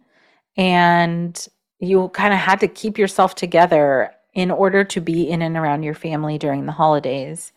and 0.57 1.47
you 1.79 2.09
kind 2.09 2.33
of 2.33 2.39
had 2.39 2.59
to 2.59 2.67
keep 2.67 2.97
yourself 2.97 3.35
together 3.35 4.11
in 4.33 4.51
order 4.51 4.83
to 4.83 5.01
be 5.01 5.29
in 5.29 5.41
and 5.41 5.57
around 5.57 5.83
your 5.83 5.93
family 5.93 6.37
during 6.37 6.65
the 6.65 6.71
holidays. 6.71 7.51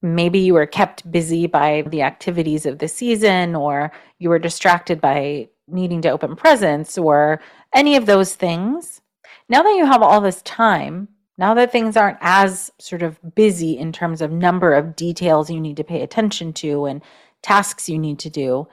Maybe 0.00 0.38
you 0.38 0.54
were 0.54 0.66
kept 0.66 1.10
busy 1.10 1.46
by 1.46 1.82
the 1.88 2.02
activities 2.02 2.66
of 2.66 2.78
the 2.78 2.88
season, 2.88 3.54
or 3.54 3.92
you 4.18 4.28
were 4.28 4.38
distracted 4.38 5.00
by 5.00 5.48
needing 5.68 6.02
to 6.02 6.10
open 6.10 6.34
presents, 6.34 6.98
or 6.98 7.40
any 7.74 7.96
of 7.96 8.06
those 8.06 8.34
things. 8.34 9.00
Now 9.48 9.62
that 9.62 9.76
you 9.76 9.86
have 9.86 10.02
all 10.02 10.20
this 10.20 10.42
time 10.42 11.08
Now 11.38 11.54
that 11.54 11.72
things 11.72 11.96
aren't 11.96 12.18
as 12.20 12.70
sort 12.78 13.02
of 13.02 13.18
busy 13.34 13.78
in 13.78 13.92
terms 13.92 14.20
of 14.20 14.30
number 14.30 14.74
of 14.74 14.94
details 14.94 15.50
you 15.50 15.60
need 15.60 15.76
to 15.78 15.84
pay 15.84 16.02
attention 16.02 16.52
to 16.54 16.84
and 16.84 17.02
tasks 17.40 17.88
you 17.88 17.98
need 17.98 18.18
to 18.20 18.30
do, 18.30 18.68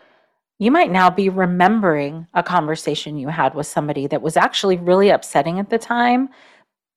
you 0.59 0.71
might 0.71 0.91
now 0.91 1.09
be 1.09 1.29
remembering 1.29 2.27
a 2.33 2.43
conversation 2.43 3.17
you 3.17 3.29
had 3.29 3.55
with 3.55 3.65
somebody 3.65 4.07
that 4.07 4.21
was 4.21 4.35
actually 4.35 4.75
really 4.75 5.09
upsetting 5.09 5.57
at 5.57 5.69
the 5.69 5.77
time, 5.77 6.29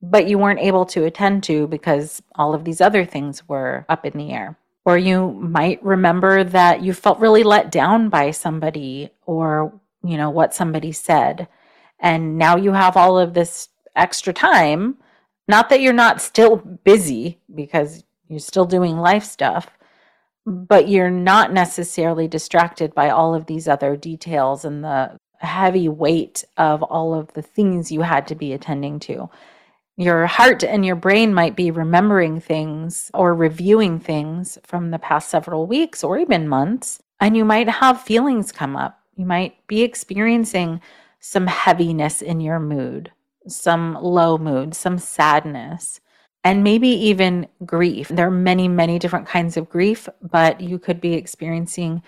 but 0.03 0.27
you 0.27 0.37
weren't 0.37 0.59
able 0.59 0.85
to 0.87 1.05
attend 1.05 1.45
to 1.45 1.69
because 1.69 2.21
all 2.35 2.55
of 2.55 2.65
these 2.65 2.81
other 2.81 3.05
things 3.05 3.49
were 3.49 3.87
up 3.89 4.05
in 4.05 4.19
the 4.19 4.33
air. 4.33 4.59
Or 4.85 4.99
you 4.99 5.31
might 5.31 5.83
remember 5.85 6.43
that 6.43 6.83
you 6.83 6.93
felt 6.93 7.21
really 7.21 7.45
let 7.45 7.71
down 7.71 8.09
by 8.09 8.33
somebody 8.33 9.11
or, 9.27 9.73
you 10.03 10.17
know, 10.17 10.29
what 10.29 10.55
somebody 10.55 10.91
said. 10.91 11.47
And 12.01 12.37
now 12.37 12.57
you 12.57 12.73
have 12.73 12.97
all 12.97 13.17
of 13.17 13.33
this 13.33 13.69
extra 13.95 14.33
time. 14.33 14.97
Not 15.49 15.69
that 15.69 15.81
you're 15.81 15.93
not 15.93 16.21
still 16.21 16.57
busy 16.57 17.39
because 17.55 18.05
you're 18.29 18.39
still 18.39 18.65
doing 18.65 18.97
life 18.97 19.25
stuff, 19.25 19.69
but 20.47 20.89
you're 20.89 21.11
not 21.11 21.53
necessarily 21.53 22.29
distracted 22.29 22.95
by 22.95 23.11
all 23.11 23.35
of 23.35 23.47
these 23.47 23.69
other 23.69 23.97
details 23.97 24.65
and 24.65 24.83
the 24.83 25.19
heavy 25.39 25.89
weight 25.89 26.45
of 26.57 26.83
all 26.83 27.15
of 27.15 27.33
the 27.35 27.43
things 27.43 27.93
you 27.93 28.03
had 28.03 28.27
to 28.29 28.35
be 28.35 28.53
attending 28.53 28.99
to. 29.01 29.29
Your 29.97 30.27
heart 30.27 30.65
and 30.65 30.87
your 30.87 30.97
brain 30.97 31.35
might 31.35 31.55
be 31.55 31.71
remembering 31.71 32.41
things 32.41 33.11
or 33.13 33.35
reviewing 33.35 33.99
things 34.01 34.59
from 34.65 34.91
the 34.91 34.99
past 34.99 35.29
several 35.29 35.67
weeks 35.67 36.03
or 36.03 36.19
even 36.19 36.49
months, 36.49 37.03
and 37.21 37.37
you 37.37 37.45
might 37.45 37.69
have 37.69 38.01
feelings 38.01 38.53
come 38.53 38.75
up. 38.75 39.01
You 39.17 39.27
might 39.27 39.67
be 39.67 39.83
experiencing 39.83 40.81
some 41.21 41.47
heaviness 41.47 42.23
in 42.23 42.41
your 42.41 42.59
mood, 42.59 43.13
some 43.47 43.95
low 44.01 44.39
mood, 44.39 44.75
some 44.75 44.99
sadness 44.99 46.01
and 46.45 46.65
maybe 46.65 46.89
even 46.89 47.47
grief. 47.65 48.09
There 48.09 48.27
are 48.27 48.31
many, 48.31 48.69
many 48.69 48.99
different 48.99 49.27
kinds 49.29 49.57
of 49.57 49.69
grief, 49.69 50.09
but 50.21 50.61
you 50.61 50.79
could 50.79 51.01
be 51.01 51.15
experiencing 51.15 52.03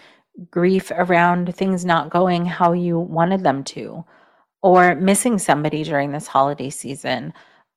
grief 0.51 0.91
around 0.91 1.55
things 1.55 1.85
not 1.85 2.11
going 2.11 2.45
how 2.45 2.73
you 2.73 2.99
wanted 2.99 3.45
them 3.45 3.63
to, 3.63 4.05
or 4.63 4.97
missing 4.97 5.39
somebody 5.39 5.85
during 5.85 6.11
this 6.11 6.27
holiday 6.27 6.71
season. 6.71 7.33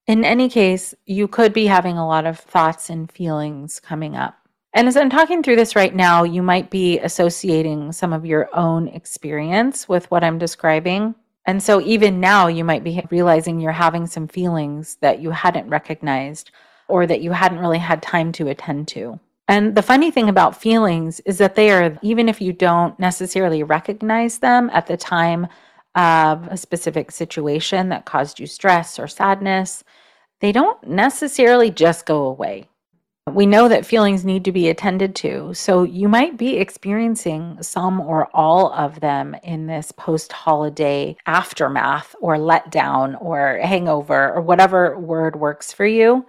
In 0.08 0.24
any 0.24 0.50
case, 0.50 0.96
you 1.06 1.28
could 1.28 1.54
be 1.54 1.68
having 1.68 1.98
a 1.98 2.08
lot 2.08 2.26
of 2.26 2.40
thoughts 2.40 2.90
and 2.90 3.12
feelings 3.12 3.80
coming 3.80 4.16
up. 4.16 4.36
And 4.74 4.88
as 4.88 4.98
I'm 4.98 5.10
talking 5.10 5.44
through 5.44 5.58
this 5.58 5.76
right 5.76 5.94
now, 5.94 6.24
you 6.24 6.42
might 6.42 6.70
be 6.70 7.00
associating 7.00 7.92
some 7.92 8.14
of 8.14 8.26
your 8.26 8.50
own 8.56 8.88
experience 8.88 9.88
with 9.88 10.10
what 10.10 10.24
I'm 10.24 10.38
describing. 10.38 11.14
And 11.48 11.64
so 11.64 11.82
even 11.82 12.20
now, 12.20 12.48
you 12.48 12.66
might 12.66 12.84
be 12.84 13.02
realizing 13.10 13.60
you're 13.60 13.72
having 13.72 14.06
some 14.06 14.28
feelings 14.28 14.98
that 15.00 15.22
you 15.22 15.32
hadn't 15.32 15.70
recognized 15.70 16.52
or 16.90 17.08
that 17.08 17.22
you 17.22 17.32
hadn't 17.32 17.60
really 17.60 17.80
had 17.80 18.02
time 18.02 18.34
to 18.34 18.50
attend 18.50 18.90
to. 18.90 19.20
And 19.48 19.74
the 19.74 19.82
funny 19.82 20.12
thing 20.12 20.28
about 20.28 20.62
feelings 20.62 21.22
is 21.22 21.38
that 21.38 21.56
they 21.56 21.72
are, 21.72 21.98
even 22.02 22.28
if 22.28 22.42
you 22.42 22.52
don't 22.52 23.00
necessarily 23.00 23.64
recognize 23.64 24.40
them 24.40 24.70
at 24.74 24.88
the 24.88 24.98
time 24.98 25.48
of 25.96 26.48
a 26.48 26.58
specific 26.58 27.12
situation 27.12 27.90
that 27.90 28.06
caused 28.06 28.40
you 28.40 28.46
stress 28.46 29.00
or 29.00 29.08
sadness, 29.08 29.86
they 30.42 30.52
don't 30.52 30.86
necessarily 30.86 31.72
just 31.72 32.06
go 32.06 32.26
away. 32.26 32.66
We 33.34 33.46
know 33.46 33.68
that 33.68 33.86
feelings 33.86 34.24
need 34.24 34.46
to 34.46 34.52
be 34.54 34.70
attended 34.70 35.16
to. 35.18 35.54
So 35.54 35.84
you 35.84 36.08
might 36.08 36.38
be 36.38 36.58
experiencing 36.58 37.58
some 37.62 38.00
or 38.00 38.30
all 38.34 38.72
of 38.72 39.02
them 39.02 39.36
in 39.44 39.68
this 39.68 39.92
post 39.92 40.32
holiday 40.32 41.18
aftermath 41.26 42.16
or 42.22 42.38
letdown 42.38 43.22
or 43.22 43.60
hangover 43.62 44.34
or 44.34 44.42
whatever 44.42 44.98
word 44.98 45.36
works 45.36 45.74
for 45.74 45.86
you. 45.86 46.26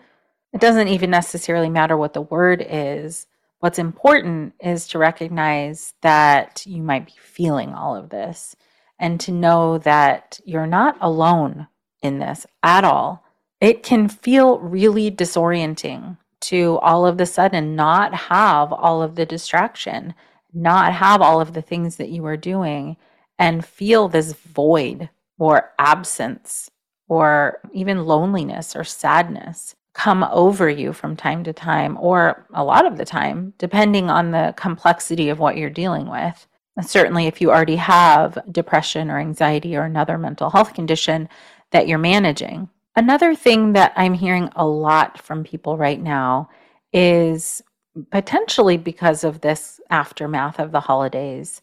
It 0.53 0.61
doesn't 0.61 0.89
even 0.89 1.11
necessarily 1.11 1.69
matter 1.69 1.97
what 1.97 2.15
the 2.15 2.23
word 2.23 2.67
is. 2.69 3.27
What's 3.61 3.79
important 3.79 4.55
is 4.61 4.89
to 4.89 4.99
recognize 4.99 5.95
that 6.03 6.65
you 6.67 6.83
might 6.83 7.07
be 7.07 7.15
feeling 7.21 7.75
all 7.75 7.95
of 7.95 8.11
this 8.11 8.57
and 8.99 9.21
to 9.21 9.33
know 9.33 9.79
that 9.79 10.41
you're 10.45 10.67
not 10.67 10.97
alone 11.01 11.69
in 12.03 12.19
this 12.19 12.47
at 12.63 12.83
all. 12.83 13.25
It 13.61 13.83
can 13.83 14.09
feel 14.09 14.59
really 14.59 15.11
disorienting 15.11 16.17
to 16.41 16.79
all 16.79 17.07
of 17.07 17.19
the 17.19 17.27
sudden 17.27 17.77
not 17.77 18.15
have 18.15 18.73
all 18.73 19.03
of 19.03 19.15
the 19.15 19.27
distraction, 19.27 20.15
not 20.53 20.93
have 20.93 21.21
all 21.21 21.41
of 21.41 21.53
the 21.53 21.63
things 21.63 21.97
that 21.97 22.11
you 22.11 22.25
are 22.25 22.37
doing, 22.37 22.97
and 23.39 23.65
feel 23.65 24.09
this 24.09 24.33
void 24.33 25.09
or 25.39 25.73
absence 25.79 26.71
or 27.09 27.61
even 27.73 28.05
loneliness 28.05 28.77
or 28.77 28.85
sadness 28.85 29.75
come 29.95 30.23
over 30.31 30.69
you 30.69 30.93
from 30.93 31.17
time 31.17 31.43
to 31.43 31.53
time, 31.53 31.99
or 32.01 32.47
a 32.55 32.63
lot 32.63 32.87
of 32.87 32.97
the 32.97 33.05
time, 33.05 33.53
depending 33.59 34.11
on 34.11 34.31
the 34.31 34.55
complexity 34.57 35.29
of 35.29 35.41
what 35.41 35.57
you're 35.57 35.69
dealing 35.69 36.09
with. 36.09 36.47
And 36.77 36.89
certainly, 36.89 37.27
if 37.27 37.41
you 37.41 37.51
already 37.51 37.75
have 37.75 38.39
depression 38.53 39.11
or 39.11 39.19
anxiety 39.19 39.77
or 39.77 39.83
another 39.83 40.17
mental 40.17 40.51
health 40.51 40.73
condition 40.73 41.29
that 41.73 41.89
you're 41.89 41.99
managing, 41.99 42.69
Another 42.99 43.33
thing 43.37 43.75
that 43.75 43.93
I'm 43.95 44.13
hearing 44.13 44.51
a 44.57 44.67
lot 44.67 45.23
from 45.23 45.45
people 45.45 45.77
right 45.77 46.03
now 46.03 46.51
is 46.93 47.63
potentially 48.11 48.77
because 48.77 49.23
of 49.23 49.41
this 49.41 49.81
aftermath 49.89 50.59
of 50.59 50.73
the 50.73 50.81
holidays 50.81 51.63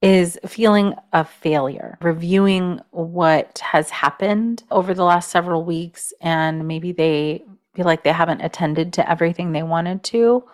is 0.00 0.38
feeling 0.46 0.94
of 1.12 1.28
failure, 1.28 1.98
reviewing 2.00 2.80
what 2.92 3.58
has 3.58 3.90
happened 3.90 4.62
over 4.70 4.94
the 4.94 5.02
last 5.02 5.32
several 5.32 5.64
weeks, 5.64 6.12
and 6.20 6.68
maybe 6.68 6.92
they 6.92 7.42
feel 7.74 7.84
like 7.84 8.04
they 8.04 8.12
haven't 8.12 8.40
attended 8.40 8.92
to 8.92 9.10
everything 9.10 9.50
they 9.50 9.64
wanted 9.64 10.04
to, 10.04 10.44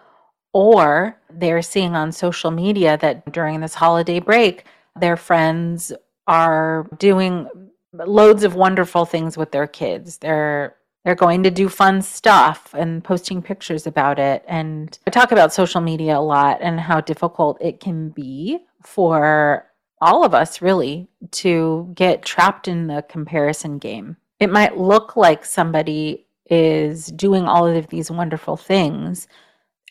or 0.55 1.21
they're 1.29 1.61
seeing 1.61 1.95
on 1.95 2.11
social 2.11 2.51
media 2.51 2.97
that 3.03 3.31
during 3.35 3.61
this 3.61 3.75
holiday 3.75 4.19
break, 4.19 4.65
their 4.99 5.19
friends 5.19 5.93
are 6.27 6.89
doing 6.97 7.47
loads 7.93 8.45
of 8.45 8.55
wonderful 8.55 9.05
things 9.05 9.37
with 9.37 9.53
their 9.53 9.67
kids. 9.67 10.19
They're 10.19 10.77
they're 11.05 11.15
going 11.15 11.45
to 11.45 11.53
do 11.53 11.69
fun 11.69 12.03
stuff 12.03 12.75
and 12.77 13.03
posting 13.05 13.41
pictures 13.41 13.87
about 13.87 14.19
it. 14.19 14.45
And 14.49 14.99
I 15.07 15.11
talk 15.11 15.31
about 15.31 15.53
social 15.53 15.81
media 15.81 16.19
a 16.19 16.21
lot 16.21 16.59
and 16.61 16.81
how 16.81 17.01
difficult 17.01 17.59
it 17.61 17.79
can 17.79 18.09
be 18.09 18.59
for 18.83 19.71
all 20.01 20.25
of 20.25 20.35
us 20.35 20.61
really 20.61 21.09
to 21.31 21.93
get 21.95 22.25
trapped 22.25 22.67
in 22.67 22.89
the 22.89 23.03
comparison 23.09 23.79
game. 23.79 24.17
It 24.41 24.51
might 24.51 24.79
look 24.79 25.17
like 25.17 25.45
somebody 25.45 26.27
is 26.51 27.07
doing 27.07 27.45
all 27.45 27.69
of 27.69 27.87
these 27.87 28.11
wonderful 28.11 28.57
things. 28.57 29.29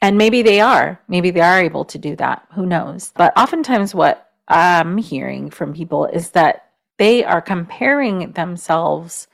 And 0.01 0.17
maybe 0.17 0.41
they 0.41 0.60
are. 0.60 0.99
Maybe 1.08 1.31
they 1.31 1.39
are 1.39 1.62
able 1.62 1.86
to 1.86 1.97
do 1.97 2.17
that. 2.17 2.45
Who 2.53 2.65
knows? 2.65 3.13
But 3.15 3.31
oftentimes, 3.38 3.95
what 3.95 4.31
I'm 4.49 4.97
hearing 4.97 5.49
from 5.49 5.73
people 5.73 6.05
is 6.05 6.31
that 6.31 6.64
they 6.97 7.23
are 7.23 7.41
comparing 7.41 8.31
themselves 8.34 9.27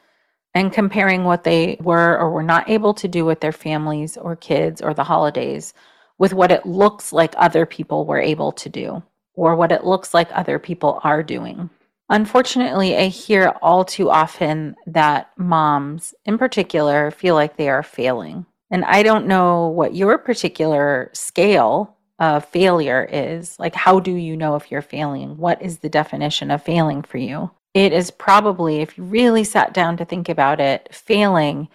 and 0.54 0.74
comparing 0.74 1.24
what 1.24 1.44
they 1.44 1.78
were 1.82 2.18
or 2.18 2.32
were 2.32 2.44
not 2.44 2.70
able 2.70 2.94
to 2.96 3.08
do 3.08 3.26
with 3.26 3.40
their 3.40 3.52
families 3.52 4.18
or 4.18 4.36
kids 4.36 4.82
or 4.82 4.94
the 4.94 5.04
holidays 5.04 5.74
with 6.18 6.34
what 6.34 6.52
it 6.52 6.66
looks 6.66 7.14
like 7.14 7.34
other 7.38 7.66
people 7.66 8.06
were 8.06 8.20
able 8.20 8.52
to 8.52 8.70
do 8.70 9.02
or 9.34 9.56
what 9.56 9.72
it 9.72 9.86
looks 9.86 10.14
like 10.14 10.30
other 10.32 10.60
people 10.60 11.00
are 11.04 11.24
doing. 11.24 11.70
Unfortunately, 12.10 12.98
I 12.98 13.08
hear 13.08 13.56
all 13.62 13.86
too 13.86 14.10
often 14.10 14.76
that 14.86 15.32
moms, 15.38 16.14
in 16.26 16.38
particular, 16.38 17.10
feel 17.10 17.36
like 17.36 17.56
they 17.56 17.70
are 17.70 17.84
failing. 17.84 18.46
And 18.70 18.84
I 18.84 19.02
don't 19.02 19.28
know 19.28 19.68
what 19.70 19.96
your 19.96 20.18
particular 20.18 21.10
scale 21.14 21.96
of 22.22 22.46
failure 22.46 23.10
is. 23.12 23.60
Like, 23.60 23.76
how 23.76 24.00
do 24.00 24.14
you 24.14 24.38
know 24.38 24.56
if 24.56 24.72
you're 24.72 24.84
failing? 24.84 25.36
What 25.38 25.62
is 25.62 25.80
the 25.80 25.90
definition 25.90 26.52
of 26.52 26.64
failing 26.64 27.02
for 27.02 27.18
you? 27.18 27.50
It 27.74 27.92
is 27.92 28.12
probably, 28.12 28.78
if 28.78 28.98
you 28.98 29.04
really 29.04 29.44
sat 29.44 29.74
down 29.74 29.98
to 29.98 30.06
think 30.06 30.30
about 30.30 30.62
it, 30.62 30.88
failing 30.94 31.68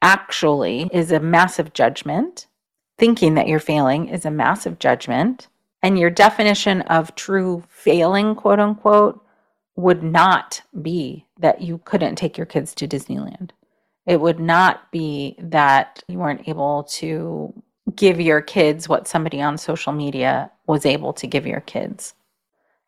actually 0.00 0.88
is 0.92 1.12
a 1.12 1.20
massive 1.20 1.74
judgment. 1.74 2.46
Thinking 2.98 3.34
that 3.34 3.46
you're 3.46 3.60
failing 3.60 4.08
is 4.08 4.24
a 4.24 4.30
massive 4.30 4.78
judgment. 4.78 5.48
And 5.82 5.98
your 5.98 6.10
definition 6.10 6.80
of 6.82 7.14
true 7.14 7.62
failing, 7.68 8.34
quote 8.34 8.58
unquote, 8.58 9.22
would 9.76 10.02
not 10.02 10.62
be 10.80 11.26
that 11.38 11.60
you 11.60 11.78
couldn't 11.84 12.16
take 12.16 12.38
your 12.38 12.46
kids 12.46 12.74
to 12.76 12.88
Disneyland. 12.88 13.50
It 14.06 14.20
would 14.20 14.40
not 14.40 14.90
be 14.92 15.36
that 15.38 16.02
you 16.08 16.18
weren't 16.18 16.48
able 16.48 16.84
to 16.84 17.52
give 17.96 18.20
your 18.20 18.40
kids 18.40 18.88
what 18.88 19.08
somebody 19.08 19.40
on 19.40 19.58
social 19.58 19.92
media 19.92 20.50
was 20.66 20.86
able 20.86 21.12
to 21.14 21.26
give 21.26 21.46
your 21.46 21.60
kids. 21.60 22.14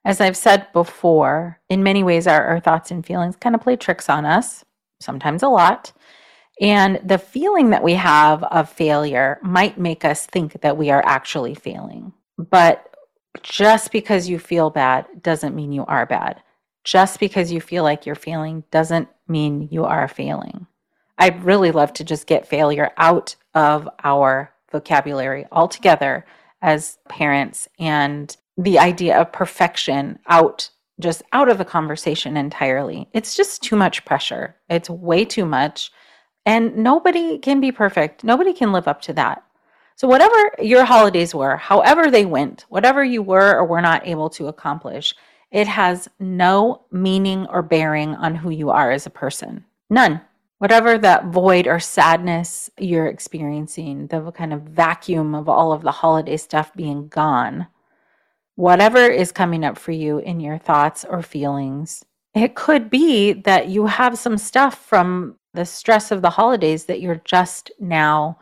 As 0.05 0.21
I've 0.21 0.37
said 0.37 0.73
before, 0.73 1.61
in 1.69 1.83
many 1.83 2.03
ways, 2.03 2.27
our, 2.27 2.45
our 2.45 2.61
thoughts 2.61 2.91
and 2.91 3.05
feelings 3.07 3.37
kind 3.37 3.55
of 3.55 3.61
play 3.61 3.77
tricks 3.77 4.09
on 4.09 4.25
us, 4.25 4.65
sometimes 5.01 5.43
a 5.43 5.49
lot. 5.49 5.93
And 6.61 7.01
the 7.05 7.19
feeling 7.19 7.71
that 7.71 7.83
we 7.83 7.95
have 7.95 8.43
of 8.45 8.69
failure 8.69 9.39
might 9.43 9.79
make 9.79 10.05
us 10.05 10.27
think 10.27 10.61
that 10.61 10.77
we 10.77 10.91
are 10.91 11.03
actually 11.05 11.55
failing. 11.55 12.13
But 12.39 12.95
just 13.43 13.93
because 13.93 14.29
you 14.29 14.39
feel 14.39 14.71
bad 14.71 15.07
doesn't 15.23 15.55
mean 15.55 15.73
you 15.73 15.85
are 15.87 16.07
bad. 16.07 16.43
Just 16.85 17.21
because 17.21 17.53
you 17.53 17.61
feel 17.61 17.85
like 17.85 18.05
you're 18.05 18.15
failing 18.15 18.65
doesn't 18.71 19.09
mean 19.29 19.69
you 19.71 19.85
are 19.85 20.09
failing. 20.09 20.67
I'd 21.19 21.45
really 21.45 21.71
love 21.71 21.93
to 21.95 22.05
just 22.05 22.27
get 22.27 22.49
failure 22.49 22.91
out 22.97 23.37
of 23.55 23.89
our 24.03 24.52
vocabulary 24.73 25.47
altogether 25.53 26.25
as 26.63 26.99
parents 27.09 27.69
and 27.79 28.37
the 28.57 28.79
idea 28.79 29.21
of 29.21 29.33
perfection 29.33 30.19
out 30.27 30.71
just 31.01 31.23
out 31.33 31.49
of 31.49 31.59
the 31.59 31.65
conversation 31.65 32.37
entirely. 32.37 33.09
It's 33.13 33.35
just 33.35 33.63
too 33.63 33.77
much 33.77 34.05
pressure. 34.05 34.57
It's 34.69 34.91
way 34.91 35.25
too 35.25 35.45
much. 35.45 35.91
And 36.45 36.77
nobody 36.77 37.39
can 37.39 37.61
be 37.61 37.73
perfect. 37.73 38.25
Nobody 38.25 38.53
can 38.53 38.73
live 38.73 38.89
up 38.89 39.01
to 39.03 39.13
that. 39.15 39.43
So, 39.97 40.09
whatever 40.09 40.53
your 40.61 40.85
holidays 40.85 41.35
were, 41.35 41.57
however 41.57 42.11
they 42.11 42.25
went, 42.25 42.65
whatever 42.69 43.05
you 43.05 43.23
were 43.23 43.57
or 43.57 43.65
were 43.65 43.81
not 43.81 44.07
able 44.07 44.31
to 44.31 44.49
accomplish, 44.49 45.15
it 45.51 45.69
has 45.69 46.09
no 46.19 46.83
meaning 46.91 47.47
or 47.51 47.63
bearing 47.63 48.15
on 48.17 48.35
who 48.35 48.51
you 48.51 48.71
are 48.71 48.91
as 48.91 49.07
a 49.07 49.11
person. 49.11 49.65
None. 49.91 50.21
Whatever 50.63 50.97
that 50.97 51.25
void 51.25 51.67
or 51.67 51.81
sadness 51.81 52.71
you're 52.79 53.09
experiencing, 53.09 54.07
the 54.07 54.31
kind 54.31 54.53
of 54.53 54.63
vacuum 54.63 55.35
of 55.35 55.49
all 55.49 55.73
of 55.73 55.83
the 55.83 55.91
holiday 55.91 56.37
stuff 56.37 56.73
being 56.75 57.09
gone, 57.09 57.67
whatever 58.55 59.01
is 59.01 59.33
coming 59.33 59.65
up 59.65 59.77
for 59.77 59.91
you 59.91 60.19
in 60.19 60.39
your 60.39 60.59
thoughts 60.59 61.05
or 61.05 61.21
feelings. 61.21 62.05
It 62.33 62.55
could 62.55 62.91
be 62.91 63.33
that 63.33 63.71
you 63.71 63.87
have 63.87 64.17
some 64.17 64.39
stuff 64.39 64.79
from 64.87 65.35
the 65.53 65.65
stress 65.65 66.13
of 66.13 66.23
the 66.23 66.31
holidays 66.31 66.85
that 66.85 67.01
you're 67.01 67.21
just 67.25 67.73
now 67.81 68.39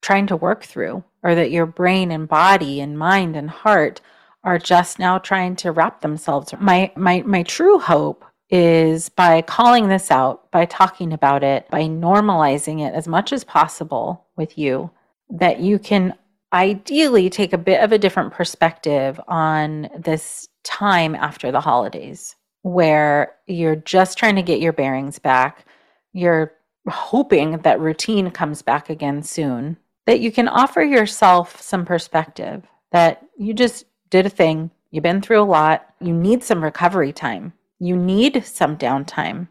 trying 0.00 0.26
to 0.26 0.36
work 0.36 0.64
through, 0.64 1.04
or 1.22 1.36
that 1.36 1.52
your 1.52 1.66
brain 1.66 2.10
and 2.10 2.26
body 2.26 2.80
and 2.80 2.98
mind 2.98 3.36
and 3.36 3.48
heart 3.48 4.00
are 4.42 4.58
just 4.58 4.98
now 4.98 5.16
trying 5.16 5.54
to 5.54 5.70
wrap 5.70 6.00
themselves. 6.00 6.52
My 6.58 6.90
my 6.96 7.22
my 7.24 7.44
true 7.44 7.78
hope 7.78 8.24
is 8.52 9.08
by 9.08 9.40
calling 9.40 9.88
this 9.88 10.10
out, 10.10 10.50
by 10.52 10.66
talking 10.66 11.12
about 11.14 11.42
it, 11.42 11.68
by 11.70 11.82
normalizing 11.82 12.86
it 12.86 12.94
as 12.94 13.08
much 13.08 13.32
as 13.32 13.42
possible 13.42 14.26
with 14.36 14.58
you, 14.58 14.90
that 15.30 15.60
you 15.60 15.78
can 15.78 16.14
ideally 16.52 17.30
take 17.30 17.54
a 17.54 17.58
bit 17.58 17.82
of 17.82 17.92
a 17.92 17.98
different 17.98 18.30
perspective 18.30 19.18
on 19.26 19.88
this 19.98 20.48
time 20.64 21.14
after 21.14 21.50
the 21.50 21.62
holidays 21.62 22.36
where 22.60 23.34
you're 23.46 23.74
just 23.74 24.18
trying 24.18 24.36
to 24.36 24.42
get 24.42 24.60
your 24.60 24.74
bearings 24.74 25.18
back. 25.18 25.66
You're 26.12 26.52
hoping 26.86 27.58
that 27.58 27.80
routine 27.80 28.30
comes 28.30 28.60
back 28.60 28.90
again 28.90 29.22
soon, 29.22 29.78
that 30.04 30.20
you 30.20 30.30
can 30.30 30.46
offer 30.46 30.82
yourself 30.82 31.60
some 31.60 31.86
perspective 31.86 32.64
that 32.90 33.26
you 33.38 33.54
just 33.54 33.86
did 34.10 34.26
a 34.26 34.30
thing, 34.30 34.70
you've 34.90 35.02
been 35.02 35.22
through 35.22 35.40
a 35.40 35.44
lot, 35.44 35.88
you 36.00 36.12
need 36.12 36.44
some 36.44 36.62
recovery 36.62 37.12
time, 37.12 37.54
you 37.82 37.96
need 37.96 38.46
some 38.46 38.76
downtime. 38.76 39.48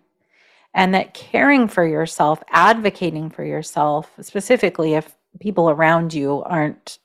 And 0.74 0.94
that 0.94 1.14
caring 1.14 1.68
for 1.68 1.86
yourself, 1.86 2.42
advocating 2.50 3.30
for 3.30 3.44
yourself, 3.44 4.10
specifically 4.22 4.94
if 4.94 5.18
people 5.42 5.70
around 5.70 6.14
you 6.14 6.42
aren't 6.44 7.00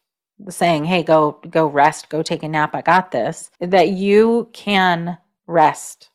saying, 0.49 0.85
"Hey, 0.85 1.03
go 1.03 1.41
go 1.51 1.67
rest, 1.67 2.09
go 2.11 2.23
take 2.23 2.45
a 2.45 2.49
nap, 2.49 2.77
I 2.77 2.83
got 2.83 3.11
this." 3.11 3.51
That 3.59 3.89
you 3.89 4.51
can 4.53 5.19
rest. 5.49 6.11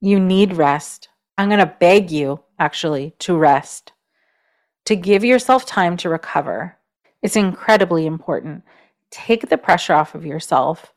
You 0.00 0.20
need 0.20 0.52
rest. 0.52 1.08
I'm 1.38 1.48
going 1.48 1.60
to 1.60 1.76
beg 1.80 2.10
you 2.10 2.40
actually 2.58 3.14
to 3.20 3.38
rest. 3.38 3.92
To 4.84 4.94
give 4.94 5.24
yourself 5.24 5.64
time 5.64 5.96
to 5.98 6.10
recover. 6.10 6.76
It's 7.22 7.36
incredibly 7.36 8.04
important. 8.04 8.62
Take 9.10 9.48
the 9.48 9.56
pressure 9.56 9.94
off 9.94 10.14
of 10.14 10.26
yourself. 10.26 10.92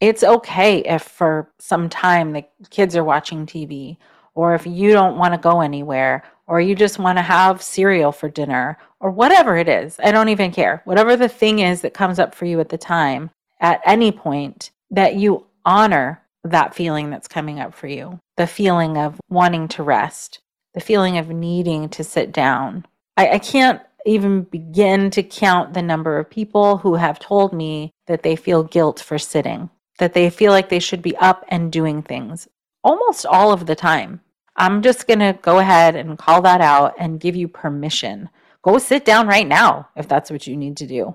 It's 0.00 0.22
okay 0.22 0.78
if 0.78 1.02
for 1.02 1.50
some 1.58 1.88
time 1.88 2.32
the 2.32 2.44
kids 2.70 2.96
are 2.96 3.04
watching 3.04 3.46
TV 3.46 3.96
or 4.34 4.54
if 4.54 4.66
you 4.66 4.92
don't 4.92 5.18
want 5.18 5.34
to 5.34 5.38
go 5.38 5.60
anywhere 5.60 6.22
or 6.46 6.60
you 6.60 6.74
just 6.74 6.98
want 6.98 7.18
to 7.18 7.22
have 7.22 7.62
cereal 7.62 8.12
for 8.12 8.28
dinner 8.28 8.78
or 9.00 9.10
whatever 9.10 9.56
it 9.56 9.68
is. 9.68 9.98
I 10.02 10.12
don't 10.12 10.28
even 10.28 10.52
care. 10.52 10.82
Whatever 10.84 11.16
the 11.16 11.28
thing 11.28 11.58
is 11.58 11.82
that 11.82 11.94
comes 11.94 12.18
up 12.18 12.34
for 12.34 12.46
you 12.46 12.60
at 12.60 12.68
the 12.68 12.78
time, 12.78 13.30
at 13.60 13.80
any 13.84 14.12
point, 14.12 14.70
that 14.90 15.16
you 15.16 15.46
honor 15.64 16.22
that 16.44 16.74
feeling 16.74 17.10
that's 17.10 17.28
coming 17.28 17.60
up 17.60 17.74
for 17.74 17.88
you 17.88 18.18
the 18.36 18.46
feeling 18.46 18.96
of 18.96 19.20
wanting 19.28 19.66
to 19.66 19.82
rest, 19.82 20.38
the 20.72 20.80
feeling 20.80 21.18
of 21.18 21.28
needing 21.28 21.88
to 21.88 22.04
sit 22.04 22.30
down. 22.30 22.86
I, 23.16 23.30
I 23.30 23.38
can't 23.40 23.82
even 24.06 24.42
begin 24.42 25.10
to 25.10 25.24
count 25.24 25.74
the 25.74 25.82
number 25.82 26.18
of 26.18 26.30
people 26.30 26.78
who 26.78 26.94
have 26.94 27.18
told 27.18 27.52
me 27.52 27.90
that 28.06 28.22
they 28.22 28.36
feel 28.36 28.62
guilt 28.62 29.00
for 29.00 29.18
sitting, 29.18 29.68
that 29.98 30.14
they 30.14 30.30
feel 30.30 30.52
like 30.52 30.68
they 30.68 30.78
should 30.78 31.02
be 31.02 31.16
up 31.16 31.44
and 31.48 31.70
doing 31.70 32.02
things 32.02 32.48
almost 32.82 33.26
all 33.26 33.52
of 33.52 33.66
the 33.66 33.74
time. 33.74 34.20
I'm 34.56 34.82
just 34.82 35.06
going 35.06 35.20
to 35.20 35.38
go 35.42 35.58
ahead 35.58 35.94
and 35.94 36.18
call 36.18 36.42
that 36.42 36.60
out 36.60 36.94
and 36.98 37.20
give 37.20 37.36
you 37.36 37.48
permission. 37.48 38.28
Go 38.62 38.78
sit 38.78 39.04
down 39.04 39.28
right 39.28 39.46
now 39.46 39.88
if 39.96 40.08
that's 40.08 40.30
what 40.30 40.46
you 40.46 40.56
need 40.56 40.76
to 40.78 40.86
do. 40.86 41.14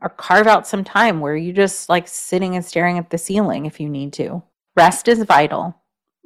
Or 0.00 0.10
carve 0.10 0.46
out 0.46 0.66
some 0.66 0.84
time 0.84 1.20
where 1.20 1.34
you're 1.34 1.54
just 1.54 1.88
like 1.88 2.06
sitting 2.06 2.54
and 2.54 2.64
staring 2.64 2.98
at 2.98 3.10
the 3.10 3.18
ceiling 3.18 3.66
if 3.66 3.80
you 3.80 3.88
need 3.88 4.12
to. 4.14 4.42
Rest 4.76 5.08
is 5.08 5.22
vital. 5.22 5.74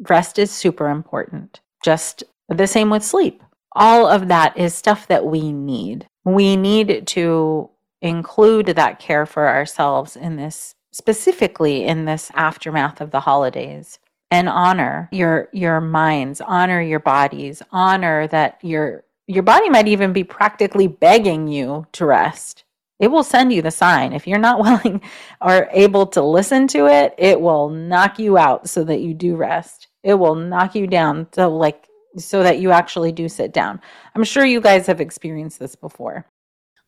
Rest 0.08 0.38
is 0.38 0.50
super 0.50 0.88
important. 0.88 1.60
Just 1.84 2.24
the 2.48 2.66
same 2.66 2.90
with 2.90 3.04
sleep. 3.04 3.42
All 3.72 4.06
of 4.06 4.28
that 4.28 4.56
is 4.56 4.74
stuff 4.74 5.06
that 5.08 5.24
we 5.24 5.52
need. 5.52 6.06
We 6.24 6.56
need 6.56 7.06
to 7.08 7.70
include 8.02 8.66
that 8.66 8.98
care 8.98 9.26
for 9.26 9.48
ourselves 9.48 10.16
in 10.16 10.36
this, 10.36 10.74
specifically 10.98 11.84
in 11.84 12.04
this 12.04 12.30
aftermath 12.34 13.00
of 13.00 13.12
the 13.12 13.20
holidays 13.20 14.00
and 14.32 14.48
honor 14.48 15.08
your 15.12 15.48
your 15.52 15.80
minds 15.80 16.40
honor 16.40 16.82
your 16.82 16.98
bodies 16.98 17.62
honor 17.70 18.26
that 18.26 18.58
your 18.62 19.04
your 19.28 19.44
body 19.44 19.70
might 19.70 19.86
even 19.86 20.12
be 20.12 20.24
practically 20.24 20.88
begging 20.88 21.46
you 21.48 21.86
to 21.92 22.04
rest. 22.04 22.64
It 22.98 23.08
will 23.08 23.22
send 23.22 23.52
you 23.52 23.62
the 23.62 23.70
sign. 23.70 24.12
If 24.12 24.26
you're 24.26 24.38
not 24.38 24.58
willing 24.64 25.00
or 25.40 25.68
able 25.70 26.06
to 26.08 26.22
listen 26.22 26.66
to 26.68 26.86
it 26.86 27.14
it 27.16 27.40
will 27.40 27.70
knock 27.70 28.18
you 28.18 28.36
out 28.36 28.68
so 28.68 28.82
that 28.84 29.00
you 29.00 29.14
do 29.14 29.36
rest. 29.36 29.86
It 30.02 30.14
will 30.14 30.34
knock 30.34 30.74
you 30.74 30.88
down 30.88 31.28
so 31.32 31.48
like 31.48 31.86
so 32.16 32.42
that 32.42 32.58
you 32.58 32.72
actually 32.72 33.12
do 33.12 33.28
sit 33.28 33.52
down. 33.52 33.80
I'm 34.16 34.24
sure 34.24 34.44
you 34.44 34.60
guys 34.60 34.88
have 34.88 35.00
experienced 35.00 35.60
this 35.60 35.76
before. 35.76 36.26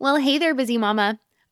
Well 0.01 0.17
hey 0.17 0.39
there 0.39 0.55
busy 0.55 0.79
mama 0.79 1.21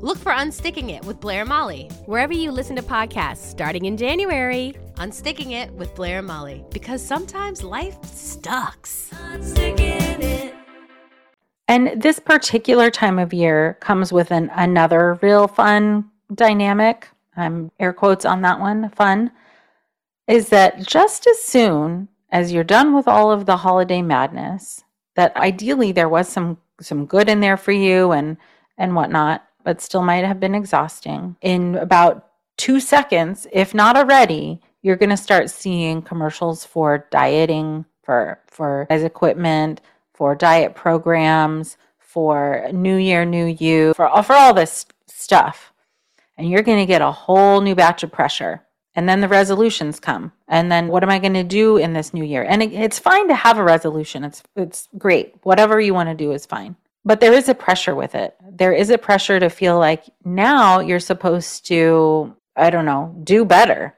Look 0.00 0.18
for 0.18 0.30
Unsticking 0.30 0.90
It 0.90 1.04
with 1.04 1.18
Blair 1.18 1.40
and 1.40 1.48
Molly. 1.48 1.90
Wherever 2.06 2.32
you 2.32 2.52
listen 2.52 2.76
to 2.76 2.82
podcasts 2.82 3.38
starting 3.38 3.84
in 3.84 3.96
January. 3.96 4.74
Unsticking 4.94 5.50
It 5.50 5.72
with 5.72 5.92
Blair 5.96 6.18
and 6.18 6.26
Molly. 6.28 6.64
Because 6.70 7.04
sometimes 7.04 7.64
life 7.64 7.96
sucks. 8.04 9.10
And 11.66 12.00
this 12.00 12.20
particular 12.20 12.92
time 12.92 13.18
of 13.18 13.34
year 13.34 13.76
comes 13.80 14.12
with 14.12 14.30
an 14.30 14.52
another 14.54 15.18
real 15.20 15.48
fun 15.48 16.08
dynamic. 16.32 17.08
I'm 17.36 17.72
air 17.80 17.92
quotes 17.92 18.24
on 18.24 18.42
that 18.42 18.60
one, 18.60 18.90
fun. 18.90 19.32
Is 20.28 20.50
that 20.50 20.86
just 20.86 21.26
as 21.26 21.42
soon 21.42 22.06
as 22.30 22.52
you're 22.52 22.62
done 22.62 22.94
with 22.94 23.08
all 23.08 23.32
of 23.32 23.46
the 23.46 23.56
holiday 23.56 24.02
madness, 24.02 24.84
that 25.16 25.36
ideally 25.36 25.90
there 25.90 26.08
was 26.08 26.28
some 26.28 26.58
some 26.80 27.04
good 27.04 27.28
in 27.28 27.40
there 27.40 27.56
for 27.56 27.72
you 27.72 28.12
and 28.12 28.36
and 28.78 28.94
whatnot, 28.94 29.47
but 29.64 29.80
still 29.80 30.02
might 30.02 30.24
have 30.24 30.40
been 30.40 30.54
exhausting. 30.54 31.36
In 31.40 31.76
about 31.76 32.26
two 32.56 32.80
seconds, 32.80 33.46
if 33.52 33.74
not 33.74 33.96
already, 33.96 34.60
you're 34.82 34.96
going 34.96 35.10
to 35.10 35.16
start 35.16 35.50
seeing 35.50 36.02
commercials 36.02 36.64
for 36.64 37.06
dieting, 37.10 37.84
for 38.02 38.40
for 38.46 38.86
as 38.90 39.02
equipment, 39.02 39.80
for 40.14 40.34
diet 40.34 40.74
programs, 40.74 41.76
for 41.98 42.68
New 42.72 42.96
Year, 42.96 43.24
New 43.24 43.46
You, 43.46 43.94
for 43.94 44.10
for 44.22 44.34
all 44.34 44.54
this 44.54 44.86
stuff, 45.06 45.72
and 46.36 46.48
you're 46.48 46.62
going 46.62 46.78
to 46.78 46.86
get 46.86 47.02
a 47.02 47.12
whole 47.12 47.60
new 47.60 47.74
batch 47.74 48.02
of 48.02 48.12
pressure. 48.12 48.62
And 48.94 49.08
then 49.08 49.20
the 49.20 49.28
resolutions 49.28 50.00
come. 50.00 50.32
And 50.48 50.72
then 50.72 50.88
what 50.88 51.04
am 51.04 51.10
I 51.10 51.20
going 51.20 51.34
to 51.34 51.44
do 51.44 51.76
in 51.76 51.92
this 51.92 52.12
new 52.12 52.24
year? 52.24 52.42
And 52.42 52.62
it, 52.64 52.72
it's 52.72 52.98
fine 52.98 53.28
to 53.28 53.34
have 53.34 53.56
a 53.56 53.62
resolution. 53.62 54.24
It's 54.24 54.42
it's 54.56 54.88
great. 54.98 55.34
Whatever 55.42 55.80
you 55.80 55.94
want 55.94 56.08
to 56.08 56.16
do 56.16 56.32
is 56.32 56.46
fine. 56.46 56.74
But 57.04 57.20
there 57.20 57.32
is 57.32 57.48
a 57.48 57.54
pressure 57.54 57.94
with 57.94 58.14
it. 58.14 58.36
There 58.50 58.72
is 58.72 58.90
a 58.90 58.98
pressure 58.98 59.40
to 59.40 59.48
feel 59.48 59.78
like 59.78 60.04
now 60.24 60.80
you're 60.80 61.00
supposed 61.00 61.66
to 61.66 62.34
I 62.56 62.70
don't 62.70 62.86
know, 62.86 63.14
do 63.22 63.44
better, 63.44 63.94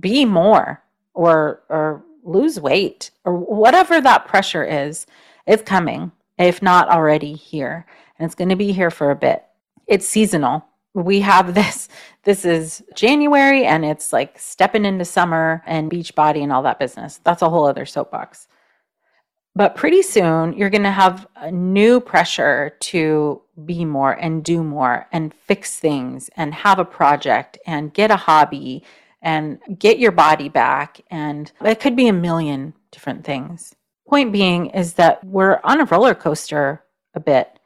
be 0.00 0.24
more 0.24 0.82
or 1.14 1.62
or 1.68 2.04
lose 2.24 2.58
weight 2.58 3.10
or 3.24 3.36
whatever 3.36 4.00
that 4.00 4.26
pressure 4.26 4.64
is. 4.64 5.06
It's 5.46 5.62
coming, 5.62 6.12
if 6.38 6.62
not 6.62 6.88
already 6.88 7.34
here. 7.34 7.86
And 8.18 8.26
it's 8.26 8.34
going 8.34 8.48
to 8.48 8.56
be 8.56 8.72
here 8.72 8.90
for 8.90 9.10
a 9.10 9.16
bit. 9.16 9.44
It's 9.86 10.06
seasonal 10.06 10.64
we 10.94 11.20
have 11.20 11.54
this 11.54 11.88
this 12.24 12.44
is 12.44 12.84
January 12.94 13.64
and 13.64 13.84
it's 13.84 14.12
like 14.12 14.38
stepping 14.38 14.84
into 14.84 15.04
summer 15.04 15.62
and 15.66 15.90
beach 15.90 16.14
body 16.14 16.42
and 16.42 16.52
all 16.52 16.62
that 16.62 16.78
business. 16.78 17.20
That's 17.24 17.42
a 17.42 17.50
whole 17.50 17.66
other 17.66 17.86
soapbox. 17.86 18.46
But 19.54 19.76
pretty 19.76 20.02
soon 20.02 20.54
you're 20.54 20.70
going 20.70 20.82
to 20.84 20.90
have 20.90 21.26
a 21.36 21.50
new 21.50 22.00
pressure 22.00 22.74
to 22.80 23.42
be 23.64 23.84
more 23.84 24.12
and 24.12 24.42
do 24.42 24.62
more 24.62 25.06
and 25.12 25.34
fix 25.34 25.78
things 25.78 26.30
and 26.36 26.54
have 26.54 26.78
a 26.78 26.84
project 26.84 27.58
and 27.66 27.92
get 27.92 28.10
a 28.10 28.16
hobby 28.16 28.82
and 29.20 29.58
get 29.78 29.98
your 29.98 30.12
body 30.12 30.48
back. 30.48 31.00
And 31.10 31.52
it 31.62 31.80
could 31.80 31.96
be 31.96 32.08
a 32.08 32.12
million 32.14 32.74
different 32.90 33.24
things. 33.24 33.74
Point 34.08 34.32
being 34.32 34.66
is 34.66 34.94
that 34.94 35.22
we're 35.24 35.60
on 35.64 35.80
a 35.80 35.84
roller 35.84 36.14
coaster 36.14 36.82
a 37.14 37.20
bit. 37.20 37.58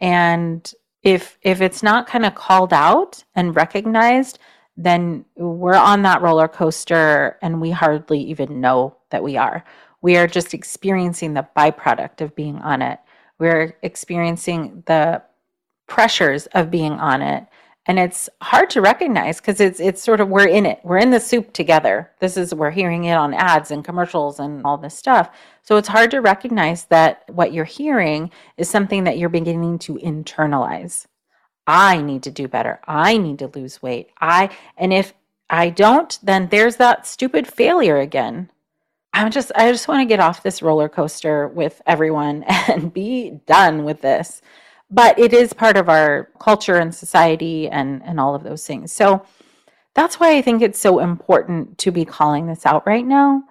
And 0.00 0.72
if 1.02 1.38
if 1.42 1.60
it's 1.60 1.82
not 1.82 2.06
kind 2.06 2.24
of 2.24 2.34
called 2.34 2.72
out 2.72 3.24
and 3.34 3.56
recognized 3.56 4.38
then 4.76 5.24
we're 5.36 5.74
on 5.76 6.02
that 6.02 6.22
roller 6.22 6.48
coaster 6.48 7.38
and 7.42 7.60
we 7.60 7.70
hardly 7.70 8.20
even 8.20 8.60
know 8.60 8.96
that 9.10 9.22
we 9.22 9.36
are 9.36 9.64
we 10.04 10.18
are 10.18 10.26
just 10.26 10.52
experiencing 10.52 11.32
the 11.32 11.48
byproduct 11.56 12.20
of 12.20 12.36
being 12.36 12.58
on 12.58 12.82
it. 12.82 12.98
We're 13.38 13.74
experiencing 13.80 14.82
the 14.84 15.22
pressures 15.86 16.44
of 16.48 16.70
being 16.70 16.92
on 16.92 17.22
it. 17.22 17.46
And 17.86 17.98
it's 17.98 18.28
hard 18.42 18.68
to 18.70 18.82
recognize 18.82 19.40
because 19.40 19.60
it's 19.60 19.80
it's 19.80 20.02
sort 20.02 20.20
of 20.20 20.28
we're 20.28 20.46
in 20.46 20.66
it. 20.66 20.80
We're 20.84 20.98
in 20.98 21.10
the 21.10 21.20
soup 21.20 21.54
together. 21.54 22.10
This 22.20 22.36
is 22.36 22.54
we're 22.54 22.70
hearing 22.70 23.04
it 23.04 23.14
on 23.14 23.32
ads 23.32 23.70
and 23.70 23.82
commercials 23.82 24.40
and 24.40 24.62
all 24.66 24.76
this 24.76 24.94
stuff. 24.94 25.30
So 25.62 25.78
it's 25.78 25.88
hard 25.88 26.10
to 26.10 26.20
recognize 26.20 26.84
that 26.86 27.24
what 27.30 27.54
you're 27.54 27.64
hearing 27.64 28.30
is 28.58 28.68
something 28.68 29.04
that 29.04 29.16
you're 29.16 29.30
beginning 29.30 29.78
to 29.80 29.94
internalize. 29.94 31.06
I 31.66 32.02
need 32.02 32.24
to 32.24 32.30
do 32.30 32.46
better. 32.46 32.78
I 32.86 33.16
need 33.16 33.38
to 33.38 33.50
lose 33.54 33.82
weight. 33.82 34.10
I 34.20 34.50
and 34.76 34.92
if 34.92 35.14
i 35.50 35.68
don't 35.68 36.18
then 36.22 36.48
there's 36.48 36.76
that 36.76 37.06
stupid 37.06 37.46
failure 37.46 37.98
again 37.98 38.50
i'm 39.14 39.30
just 39.30 39.52
i 39.56 39.70
just 39.70 39.88
want 39.88 40.00
to 40.00 40.06
get 40.06 40.20
off 40.20 40.42
this 40.42 40.62
roller 40.62 40.88
coaster 40.88 41.48
with 41.48 41.80
everyone 41.86 42.42
and 42.68 42.92
be 42.92 43.40
done 43.46 43.84
with 43.84 44.00
this. 44.02 44.42
But 44.90 45.18
it 45.18 45.32
is 45.32 45.52
part 45.52 45.76
of 45.76 45.88
our 45.88 46.30
culture 46.38 46.76
and 46.76 46.94
society 46.94 47.68
and 47.68 48.02
and 48.04 48.20
all 48.20 48.34
of 48.34 48.42
those 48.44 48.66
things. 48.66 48.92
So 48.92 49.24
that's 49.94 50.20
why 50.20 50.36
i 50.36 50.42
think 50.42 50.62
it's 50.62 50.78
so 50.78 50.98
important 50.98 51.78
to 51.78 51.90
be 51.90 52.04
calling 52.04 52.46
this 52.46 52.66
out 52.66 52.86
right 52.86 53.06
now. 53.06 53.44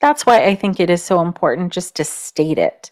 That's 0.00 0.26
why 0.26 0.44
i 0.44 0.54
think 0.54 0.80
it 0.80 0.90
is 0.90 1.02
so 1.02 1.20
important 1.20 1.72
just 1.72 1.96
to 1.96 2.04
state 2.04 2.58
it. 2.58 2.90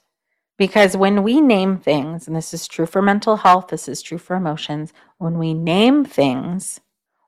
Because 0.58 0.96
when 0.96 1.22
we 1.22 1.40
name 1.40 1.78
things 1.78 2.26
and 2.26 2.36
this 2.36 2.54
is 2.54 2.68
true 2.68 2.86
for 2.86 3.02
mental 3.02 3.36
health 3.36 3.68
this 3.68 3.88
is 3.88 4.02
true 4.02 4.18
for 4.18 4.36
emotions 4.36 4.92
when 5.18 5.38
we 5.38 5.54
name 5.54 6.04
things 6.04 6.80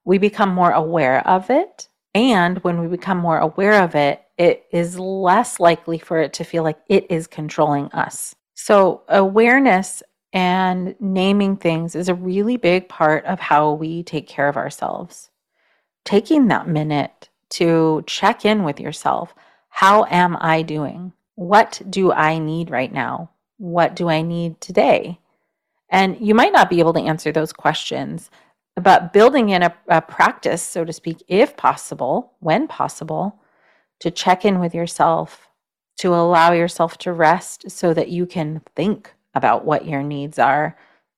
we 0.06 0.18
become 0.18 0.50
more 0.50 0.70
aware 0.72 1.26
of 1.26 1.50
it. 1.50 1.88
And 2.14 2.58
when 2.58 2.80
we 2.80 2.86
become 2.86 3.18
more 3.18 3.38
aware 3.38 3.82
of 3.82 3.94
it 3.94 4.23
it 4.38 4.66
is 4.72 4.98
less 4.98 5.60
likely 5.60 5.98
for 5.98 6.18
it 6.18 6.32
to 6.34 6.44
feel 6.44 6.62
like 6.62 6.78
it 6.88 7.06
is 7.10 7.26
controlling 7.26 7.86
us 7.92 8.34
so 8.54 9.02
awareness 9.08 10.02
and 10.32 10.94
naming 11.00 11.56
things 11.56 11.94
is 11.94 12.08
a 12.08 12.14
really 12.14 12.56
big 12.56 12.88
part 12.88 13.24
of 13.24 13.40
how 13.40 13.72
we 13.72 14.02
take 14.02 14.26
care 14.26 14.48
of 14.48 14.56
ourselves. 14.56 15.30
Taking 16.04 16.48
that 16.48 16.68
minute 16.68 17.28
to 17.50 18.02
check 18.06 18.44
in 18.44 18.64
with 18.64 18.80
yourself. 18.80 19.34
How 19.68 20.04
am 20.06 20.36
I 20.40 20.62
doing? 20.62 21.12
What 21.34 21.82
do 21.88 22.12
I 22.12 22.38
need 22.38 22.70
right 22.70 22.92
now? 22.92 23.30
What 23.58 23.96
do 23.96 24.08
I 24.08 24.22
need 24.22 24.60
today? 24.60 25.18
And 25.90 26.16
you 26.20 26.34
might 26.34 26.52
not 26.52 26.70
be 26.70 26.80
able 26.80 26.92
to 26.94 27.00
answer 27.00 27.32
those 27.32 27.52
questions, 27.52 28.30
but 28.76 29.12
building 29.12 29.50
in 29.50 29.62
a, 29.62 29.74
a 29.88 30.00
practice, 30.00 30.62
so 30.62 30.84
to 30.84 30.92
speak, 30.92 31.22
if 31.28 31.56
possible, 31.56 32.32
when 32.40 32.66
possible, 32.66 33.40
to 34.00 34.10
check 34.10 34.44
in 34.44 34.60
with 34.60 34.74
yourself, 34.74 35.48
to 35.98 36.14
allow 36.14 36.52
yourself 36.52 36.98
to 36.98 37.12
rest 37.12 37.70
so 37.70 37.94
that 37.94 38.08
you 38.08 38.26
can 38.26 38.62
think 38.74 39.12
about 39.34 39.64
what 39.64 39.86
your 39.86 40.02
needs 40.02 40.38
are 40.38 40.76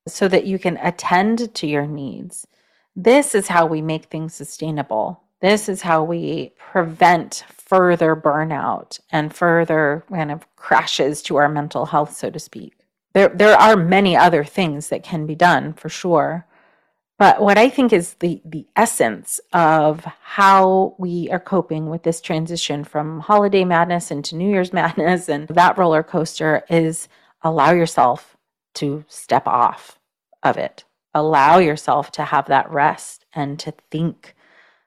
so 0.09 0.29
that 0.29 0.47
you 0.47 0.59
can 0.59 0.77
attend 0.79 1.55
to 1.55 1.67
your 1.67 1.87
needs. 1.87 2.47
This 2.95 3.35
is 3.35 3.49
how 3.49 3.67
we 3.67 3.83
make 3.83 4.07
things 4.07 4.35
sustainable. 4.35 5.23
This 5.41 5.69
is 5.69 5.83
how 5.83 6.03
we 6.03 6.53
prevent 6.59 7.45
further 7.49 8.17
burnout 8.17 9.01
and 9.11 9.35
further 9.35 10.05
kind 10.09 10.31
of 10.31 10.47
crashes 10.57 11.23
to 11.23 11.37
our 11.37 11.49
mental 11.49 11.87
health, 11.87 12.17
so 12.17 12.31
to 12.31 12.39
speak. 12.39 12.75
There, 13.13 13.29
there 13.29 13.57
are 13.57 13.77
many 13.77 14.17
other 14.17 14.45
things 14.45 14.89
that 14.89 15.03
can 15.03 15.27
be 15.27 15.35
done 15.35 15.73
for 15.75 15.89
sure. 15.89 16.47
But 17.19 17.41
what 17.41 17.57
I 17.57 17.71
think 17.71 17.93
is 17.93 18.15
the, 18.15 18.43
the 18.45 18.67
essence 18.77 19.41
of 19.53 20.05
how 20.23 20.95
we 20.99 21.31
are 21.31 21.41
coping 21.41 21.89
with 21.89 22.03
this 22.03 22.21
transition 22.21 22.85
from 22.85 23.21
holiday 23.21 23.65
madness 23.65 24.11
into 24.11 24.37
New 24.37 24.51
Year's 24.51 24.73
madness 24.75 25.29
and 25.29 25.49
that 25.49 25.79
roller 25.79 26.03
coaster 26.03 26.65
is 26.69 27.09
allow 27.43 27.73
yourself 27.73 28.37
to 28.75 29.05
step 29.09 29.47
off 29.47 29.99
of 30.43 30.59
it. 30.59 30.85
Allow 31.15 31.59
yourself 31.59 32.13
to 32.13 32.25
have 32.25 32.47
that 32.47 32.71
rest 32.71 33.25
and 33.33 33.59
to 33.61 33.73
think 33.91 34.35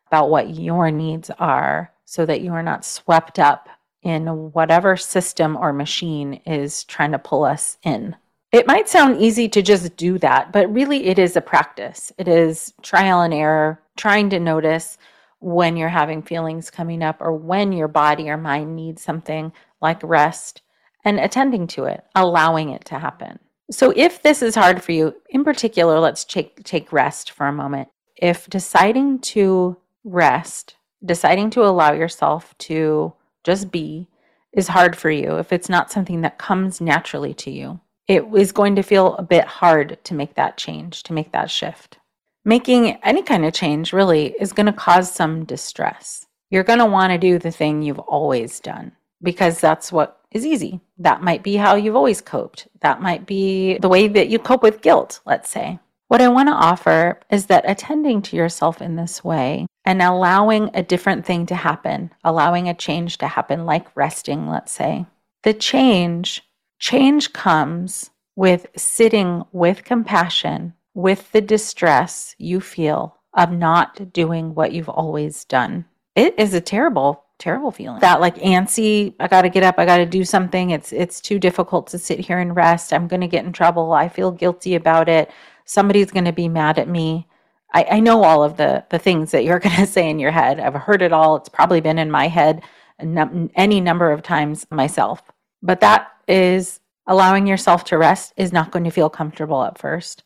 about 0.07 0.29
what 0.29 0.55
your 0.55 0.91
needs 0.91 1.31
are 1.39 1.91
so 2.05 2.25
that 2.25 2.41
you 2.41 2.51
are 2.53 2.63
not 2.63 2.85
swept 2.85 3.39
up 3.39 3.67
in 4.03 4.51
whatever 4.51 4.95
system 4.95 5.57
or 5.57 5.73
machine 5.73 6.35
is 6.45 6.83
trying 6.83 7.11
to 7.11 7.19
pull 7.19 7.43
us 7.43 7.77
in. 7.83 8.15
It 8.51 8.65
might 8.65 8.89
sound 8.89 9.21
easy 9.21 9.47
to 9.49 9.61
just 9.61 9.95
do 9.95 10.17
that, 10.19 10.51
but 10.51 10.73
really 10.73 11.05
it 11.05 11.19
is 11.19 11.35
a 11.35 11.41
practice. 11.41 12.11
It 12.17 12.27
is 12.27 12.73
trial 12.81 13.21
and 13.21 13.33
error, 13.33 13.79
trying 13.95 14.31
to 14.31 14.39
notice 14.39 14.97
when 15.39 15.77
you're 15.77 15.89
having 15.89 16.23
feelings 16.23 16.71
coming 16.71 17.03
up 17.03 17.17
or 17.21 17.31
when 17.31 17.71
your 17.71 17.87
body 17.87 18.29
or 18.29 18.37
mind 18.37 18.75
needs 18.75 19.03
something 19.03 19.53
like 19.81 20.01
rest 20.01 20.63
and 21.05 21.19
attending 21.19 21.67
to 21.67 21.85
it, 21.85 22.03
allowing 22.15 22.69
it 22.69 22.85
to 22.85 22.97
happen. 22.99 23.37
So, 23.71 23.93
if 23.95 24.23
this 24.23 24.41
is 24.41 24.55
hard 24.55 24.83
for 24.83 24.93
you, 24.93 25.15
in 25.29 25.43
particular, 25.43 25.99
let's 25.99 26.25
take, 26.25 26.63
take 26.63 26.91
rest 26.91 27.29
for 27.29 27.45
a 27.45 27.53
moment. 27.53 27.89
If 28.15 28.49
deciding 28.49 29.19
to 29.19 29.77
rest, 30.03 30.75
deciding 31.05 31.51
to 31.51 31.63
allow 31.63 31.93
yourself 31.93 32.57
to 32.59 33.13
just 33.43 33.71
be 33.71 34.07
is 34.51 34.69
hard 34.69 34.95
for 34.95 35.11
you, 35.11 35.37
if 35.37 35.53
it's 35.53 35.69
not 35.69 35.91
something 35.91 36.21
that 36.21 36.39
comes 36.39 36.81
naturally 36.81 37.35
to 37.35 37.51
you, 37.51 37.79
it 38.09 38.25
is 38.35 38.51
going 38.51 38.75
to 38.75 38.81
feel 38.81 39.15
a 39.15 39.23
bit 39.23 39.45
hard 39.45 40.03
to 40.03 40.15
make 40.15 40.33
that 40.33 40.57
change, 40.57 41.03
to 41.03 41.13
make 41.13 41.31
that 41.31 41.49
shift. 41.49 41.99
Making 42.43 42.97
any 43.03 43.21
kind 43.21 43.45
of 43.45 43.53
change 43.53 43.93
really 43.93 44.35
is 44.39 44.51
going 44.51 44.65
to 44.65 44.73
cause 44.73 45.11
some 45.11 45.45
distress. 45.45 46.25
You're 46.49 46.63
going 46.63 46.79
to 46.79 46.85
want 46.85 47.11
to 47.11 47.19
do 47.19 47.37
the 47.37 47.51
thing 47.51 47.83
you've 47.83 47.99
always 47.99 48.59
done 48.59 48.93
because 49.21 49.61
that's 49.61 49.91
what 49.91 50.19
is 50.31 50.43
easy. 50.43 50.81
That 50.97 51.21
might 51.21 51.43
be 51.43 51.55
how 51.55 51.75
you've 51.75 51.95
always 51.95 52.19
coped. 52.19 52.67
That 52.81 52.99
might 52.99 53.27
be 53.27 53.77
the 53.77 53.89
way 53.89 54.07
that 54.07 54.29
you 54.29 54.39
cope 54.39 54.63
with 54.63 54.81
guilt, 54.81 55.19
let's 55.27 55.49
say. 55.49 55.79
What 56.07 56.21
I 56.21 56.29
want 56.29 56.49
to 56.49 56.53
offer 56.53 57.19
is 57.29 57.45
that 57.45 57.69
attending 57.69 58.23
to 58.23 58.35
yourself 58.35 58.81
in 58.81 58.95
this 58.95 59.23
way 59.23 59.67
and 59.85 60.01
allowing 60.01 60.71
a 60.73 60.81
different 60.81 61.27
thing 61.27 61.45
to 61.47 61.55
happen, 61.55 62.11
allowing 62.23 62.67
a 62.67 62.73
change 62.73 63.19
to 63.19 63.27
happen, 63.27 63.67
like 63.67 63.95
resting, 63.95 64.49
let's 64.49 64.71
say. 64.71 65.05
The 65.43 65.53
change, 65.53 66.43
change 66.79 67.33
comes 67.33 68.09
with 68.35 68.67
sitting 68.75 69.43
with 69.51 69.83
compassion 69.83 70.73
with 70.93 71.31
the 71.31 71.41
distress 71.41 72.35
you 72.37 72.59
feel 72.59 73.15
of 73.33 73.51
not 73.51 74.11
doing 74.11 74.55
what 74.55 74.71
you've 74.71 74.89
always 74.89 75.45
done. 75.45 75.85
It 76.15 76.37
is 76.37 76.53
a 76.53 76.61
terrible 76.61 77.23
terrible 77.39 77.71
feeling. 77.71 78.01
That 78.01 78.21
like 78.21 78.35
antsy, 78.37 79.15
I 79.19 79.27
got 79.27 79.41
to 79.41 79.49
get 79.49 79.63
up, 79.63 79.75
I 79.79 79.85
got 79.85 79.97
to 79.97 80.05
do 80.05 80.23
something. 80.23 80.69
It's 80.69 80.91
it's 80.91 81.19
too 81.19 81.39
difficult 81.39 81.87
to 81.87 81.97
sit 81.97 82.19
here 82.19 82.37
and 82.37 82.55
rest. 82.55 82.93
I'm 82.93 83.07
going 83.07 83.21
to 83.21 83.27
get 83.27 83.45
in 83.45 83.53
trouble. 83.53 83.93
I 83.93 84.09
feel 84.09 84.31
guilty 84.31 84.75
about 84.75 85.09
it. 85.09 85.31
Somebody's 85.65 86.11
going 86.11 86.25
to 86.25 86.33
be 86.33 86.49
mad 86.49 86.77
at 86.77 86.87
me. 86.87 87.27
I, 87.73 87.85
I 87.91 87.99
know 87.99 88.23
all 88.23 88.43
of 88.43 88.57
the 88.57 88.83
the 88.89 88.99
things 88.99 89.31
that 89.31 89.45
you're 89.45 89.59
going 89.67 89.77
to 89.77 89.87
say 89.87 90.09
in 90.09 90.19
your 90.19 90.31
head. 90.31 90.59
I've 90.59 90.75
heard 90.75 91.01
it 91.01 91.13
all. 91.13 91.37
It's 91.37 91.49
probably 91.49 91.81
been 91.81 91.97
in 91.97 92.11
my 92.11 92.27
head 92.27 92.61
any 92.99 93.79
number 93.81 94.11
of 94.11 94.21
times 94.21 94.67
myself. 94.69 95.21
But 95.61 95.79
that 95.79 96.09
is 96.29 96.79
allowing 97.07 97.47
yourself 97.47 97.83
to 97.85 97.97
rest 97.97 98.33
is 98.37 98.53
not 98.53 98.71
going 98.71 98.85
to 98.85 98.91
feel 98.91 99.09
comfortable 99.09 99.63
at 99.63 99.77
first 99.77 100.23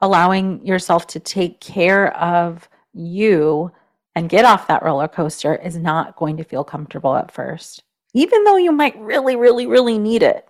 allowing 0.00 0.64
yourself 0.64 1.06
to 1.08 1.20
take 1.20 1.60
care 1.60 2.16
of 2.16 2.68
you 2.92 3.70
and 4.14 4.28
get 4.28 4.44
off 4.44 4.66
that 4.66 4.82
roller 4.82 5.08
coaster 5.08 5.54
is 5.56 5.76
not 5.76 6.16
going 6.16 6.36
to 6.36 6.44
feel 6.44 6.64
comfortable 6.64 7.14
at 7.14 7.30
first, 7.30 7.84
even 8.14 8.44
though 8.44 8.56
you 8.56 8.72
might 8.72 8.98
really, 8.98 9.36
really, 9.36 9.66
really 9.66 9.98
need 9.98 10.22
it. 10.22 10.48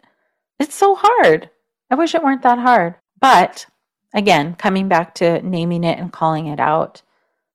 It's 0.59 0.75
so 0.75 0.97
hard. 0.99 1.51
I 1.91 1.95
wish 1.95 2.15
it 2.15 2.23
weren't 2.23 2.43
that 2.43 2.59
hard. 2.59 2.95
But 3.21 3.67
again, 4.15 4.55
coming 4.55 4.89
back 4.89 5.15
to 5.17 5.43
naming 5.43 5.85
it 5.85 5.99
and 5.99 6.13
calling 6.13 6.47
it 6.47 6.61
out, 6.61 7.03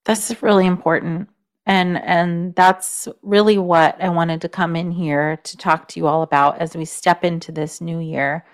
that's 0.04 0.42
really 0.44 0.68
important. 0.68 1.30
And 1.66 1.98
and 1.98 2.56
that's 2.56 3.08
really 3.24 3.58
what 3.58 4.02
I 4.02 4.10
wanted 4.10 4.42
to 4.42 4.50
come 4.50 4.76
in 4.76 4.92
here 4.92 5.38
to 5.38 5.58
talk 5.58 5.88
to 5.90 6.00
you 6.00 6.08
all 6.08 6.22
about 6.22 6.60
as 6.60 6.76
we 6.76 6.86
step 6.86 7.24
into 7.24 7.52
this 7.52 7.82
new 7.82 8.00
year 8.00 8.46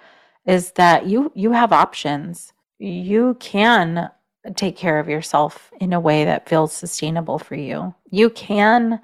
is 0.46 0.72
that 0.74 1.08
you 1.08 1.32
you 1.36 1.52
have 1.52 1.74
options 1.74 2.54
you 2.82 3.38
can 3.40 4.10
take 4.56 4.76
care 4.76 5.00
of 5.00 5.08
yourself 5.08 5.72
in 5.80 5.94
a 5.94 6.00
way 6.00 6.26
that 6.26 6.50
feels 6.50 6.74
sustainable 6.74 7.38
for 7.38 7.56
you. 7.56 7.94
You 8.10 8.32
can 8.32 9.00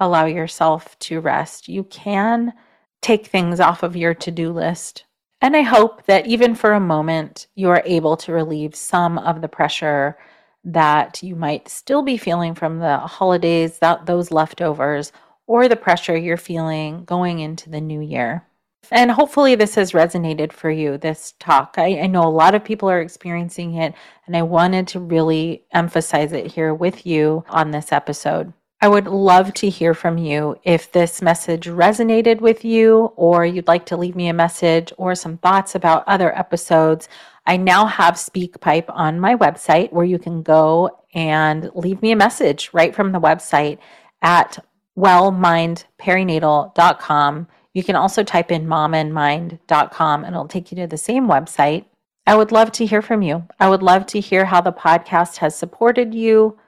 allow 0.00 0.26
yourself 0.26 0.98
to 1.00 1.20
rest. 1.20 1.66
You 1.66 1.84
can 1.84 2.52
take 3.00 3.26
things 3.26 3.58
off 3.58 3.82
of 3.82 3.96
your 3.96 4.14
to 4.14 4.30
do 4.30 4.52
list. 4.52 5.04
And 5.40 5.56
I 5.56 5.62
hope 5.62 6.04
that 6.06 6.26
even 6.26 6.54
for 6.54 6.74
a 6.74 6.80
moment, 6.80 7.46
you 7.54 7.70
are 7.70 7.82
able 7.86 8.16
to 8.18 8.32
relieve 8.32 8.74
some 8.74 9.16
of 9.18 9.40
the 9.40 9.48
pressure 9.48 10.18
that 10.64 11.22
you 11.22 11.34
might 11.34 11.68
still 11.68 12.02
be 12.02 12.16
feeling 12.16 12.54
from 12.54 12.78
the 12.78 12.98
holidays, 12.98 13.78
that 13.78 14.06
those 14.06 14.30
leftovers, 14.30 15.12
or 15.46 15.68
the 15.68 15.76
pressure 15.76 16.16
you're 16.16 16.36
feeling 16.36 17.04
going 17.04 17.40
into 17.40 17.68
the 17.68 17.80
new 17.80 18.00
year. 18.00 18.46
And 18.90 19.10
hopefully, 19.10 19.54
this 19.54 19.76
has 19.76 19.92
resonated 19.92 20.52
for 20.52 20.70
you, 20.70 20.98
this 20.98 21.34
talk. 21.38 21.74
I, 21.78 22.00
I, 22.00 22.06
know 22.06 22.24
a 22.24 22.28
lot 22.28 22.54
of 22.54 22.64
people 22.64 22.90
are 22.90 23.00
experiencing 23.00 23.74
it, 23.74 23.94
and 24.26 24.36
I 24.36 24.42
wanted 24.42 24.88
to 24.88 25.00
really 25.00 25.64
emphasize 25.72 26.32
it 26.32 26.48
here 26.48 26.74
with 26.74 27.06
you 27.06 27.44
on 27.48 27.70
this 27.70 27.92
episode. 27.92 28.52
I 28.80 28.88
would 28.88 29.06
love 29.06 29.54
to 29.54 29.68
hear 29.68 29.94
from 29.94 30.18
you 30.18 30.56
if 30.64 30.90
this 30.90 31.22
message 31.22 31.66
resonated 31.66 32.40
with 32.40 32.64
you, 32.64 33.12
or 33.14 33.46
you'd 33.46 33.68
like 33.68 33.86
to 33.86 33.96
leave 33.96 34.16
me 34.16 34.26
a 34.26 34.34
message 34.34 34.92
or 34.98 35.14
some 35.14 35.38
thoughts 35.38 35.76
about 35.76 36.02
other 36.08 36.36
episodes. 36.36 37.08
I 37.46 37.56
now 37.56 37.86
have 37.86 38.14
SpeakPipe 38.14 38.86
on 38.88 39.20
my 39.20 39.36
website 39.36 39.92
where 39.92 40.04
you 40.04 40.18
can 40.18 40.42
go 40.42 40.98
and 41.14 41.70
leave 41.74 42.02
me 42.02 42.10
a 42.12 42.16
message 42.16 42.70
right 42.72 42.94
from 42.94 43.12
the 43.12 43.20
website 43.20 43.78
at 44.22 44.64
wellmindperinatal.com 44.96 47.46
you 47.74 47.82
can 47.82 47.96
also 47.96 48.22
type 48.22 48.50
in 48.50 48.66
momandmind.com 48.66 50.24
and 50.24 50.34
it'll 50.34 50.48
take 50.48 50.70
you 50.70 50.76
to 50.76 50.86
the 50.86 50.98
same 50.98 51.26
website. 51.26 51.86
I 52.26 52.36
would 52.36 52.52
love 52.52 52.70
to 52.72 52.86
hear 52.86 53.02
from 53.02 53.22
you. 53.22 53.46
I 53.58 53.68
would 53.68 53.82
love 53.82 54.06
to 54.06 54.20
hear 54.20 54.44
how 54.44 54.60
the 54.60 54.72
podcast 54.72 55.38
has 55.38 55.56
supported 55.56 56.14
you. 56.14 56.58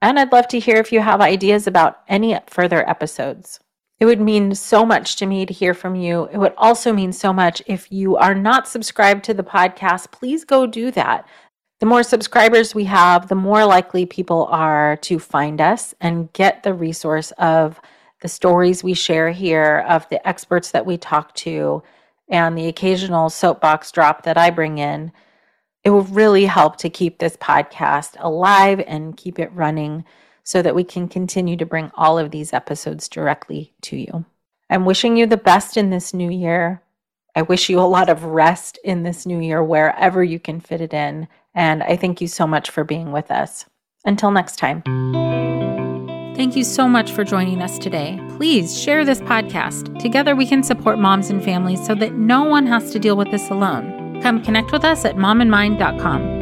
And 0.00 0.18
I'd 0.18 0.32
love 0.32 0.48
to 0.48 0.58
hear 0.58 0.76
if 0.76 0.92
you 0.92 1.00
have 1.00 1.20
ideas 1.20 1.66
about 1.66 2.00
any 2.08 2.38
further 2.46 2.88
episodes. 2.88 3.60
It 4.02 4.06
would 4.06 4.20
mean 4.20 4.52
so 4.56 4.84
much 4.84 5.14
to 5.14 5.26
me 5.26 5.46
to 5.46 5.54
hear 5.54 5.74
from 5.74 5.94
you. 5.94 6.24
It 6.32 6.36
would 6.36 6.54
also 6.56 6.92
mean 6.92 7.12
so 7.12 7.32
much 7.32 7.62
if 7.68 7.86
you 7.92 8.16
are 8.16 8.34
not 8.34 8.66
subscribed 8.66 9.22
to 9.26 9.32
the 9.32 9.44
podcast, 9.44 10.10
please 10.10 10.44
go 10.44 10.66
do 10.66 10.90
that. 10.90 11.24
The 11.78 11.86
more 11.86 12.02
subscribers 12.02 12.74
we 12.74 12.82
have, 12.86 13.28
the 13.28 13.36
more 13.36 13.64
likely 13.64 14.04
people 14.04 14.46
are 14.46 14.96
to 15.02 15.20
find 15.20 15.60
us 15.60 15.94
and 16.00 16.32
get 16.32 16.64
the 16.64 16.74
resource 16.74 17.30
of 17.38 17.80
the 18.22 18.28
stories 18.28 18.82
we 18.82 18.92
share 18.92 19.30
here 19.30 19.84
of 19.88 20.08
the 20.08 20.26
experts 20.26 20.72
that 20.72 20.84
we 20.84 20.96
talk 20.96 21.32
to 21.36 21.84
and 22.28 22.58
the 22.58 22.66
occasional 22.66 23.30
soapbox 23.30 23.92
drop 23.92 24.24
that 24.24 24.36
I 24.36 24.50
bring 24.50 24.78
in, 24.78 25.12
it 25.84 25.90
will 25.90 26.02
really 26.02 26.46
help 26.46 26.76
to 26.78 26.90
keep 26.90 27.20
this 27.20 27.36
podcast 27.36 28.16
alive 28.18 28.80
and 28.84 29.16
keep 29.16 29.38
it 29.38 29.52
running 29.52 30.04
so 30.44 30.62
that 30.62 30.74
we 30.74 30.84
can 30.84 31.08
continue 31.08 31.56
to 31.56 31.66
bring 31.66 31.90
all 31.94 32.18
of 32.18 32.30
these 32.30 32.52
episodes 32.52 33.08
directly 33.08 33.72
to 33.82 33.96
you. 33.96 34.24
I'm 34.70 34.84
wishing 34.84 35.16
you 35.16 35.26
the 35.26 35.36
best 35.36 35.76
in 35.76 35.90
this 35.90 36.14
new 36.14 36.30
year. 36.30 36.82
I 37.34 37.42
wish 37.42 37.68
you 37.68 37.78
a 37.80 37.82
lot 37.82 38.08
of 38.08 38.24
rest 38.24 38.78
in 38.84 39.02
this 39.02 39.26
new 39.26 39.40
year 39.40 39.62
wherever 39.62 40.22
you 40.22 40.38
can 40.38 40.60
fit 40.60 40.80
it 40.80 40.92
in. 40.92 41.28
And 41.54 41.82
I 41.82 41.96
thank 41.96 42.20
you 42.20 42.28
so 42.28 42.46
much 42.46 42.70
for 42.70 42.84
being 42.84 43.12
with 43.12 43.30
us. 43.30 43.66
Until 44.04 44.30
next 44.30 44.56
time. 44.56 44.82
Thank 46.34 46.56
you 46.56 46.64
so 46.64 46.88
much 46.88 47.12
for 47.12 47.24
joining 47.24 47.62
us 47.62 47.78
today. 47.78 48.18
Please 48.36 48.80
share 48.80 49.04
this 49.04 49.20
podcast. 49.20 49.98
Together 50.00 50.34
we 50.34 50.46
can 50.46 50.62
support 50.62 50.98
moms 50.98 51.30
and 51.30 51.44
families 51.44 51.84
so 51.86 51.94
that 51.94 52.14
no 52.14 52.42
one 52.42 52.66
has 52.66 52.90
to 52.92 52.98
deal 52.98 53.16
with 53.16 53.30
this 53.30 53.50
alone. 53.50 54.20
Come 54.22 54.42
connect 54.42 54.72
with 54.72 54.84
us 54.84 55.04
at 55.04 55.16
momandmind.com. 55.16 56.41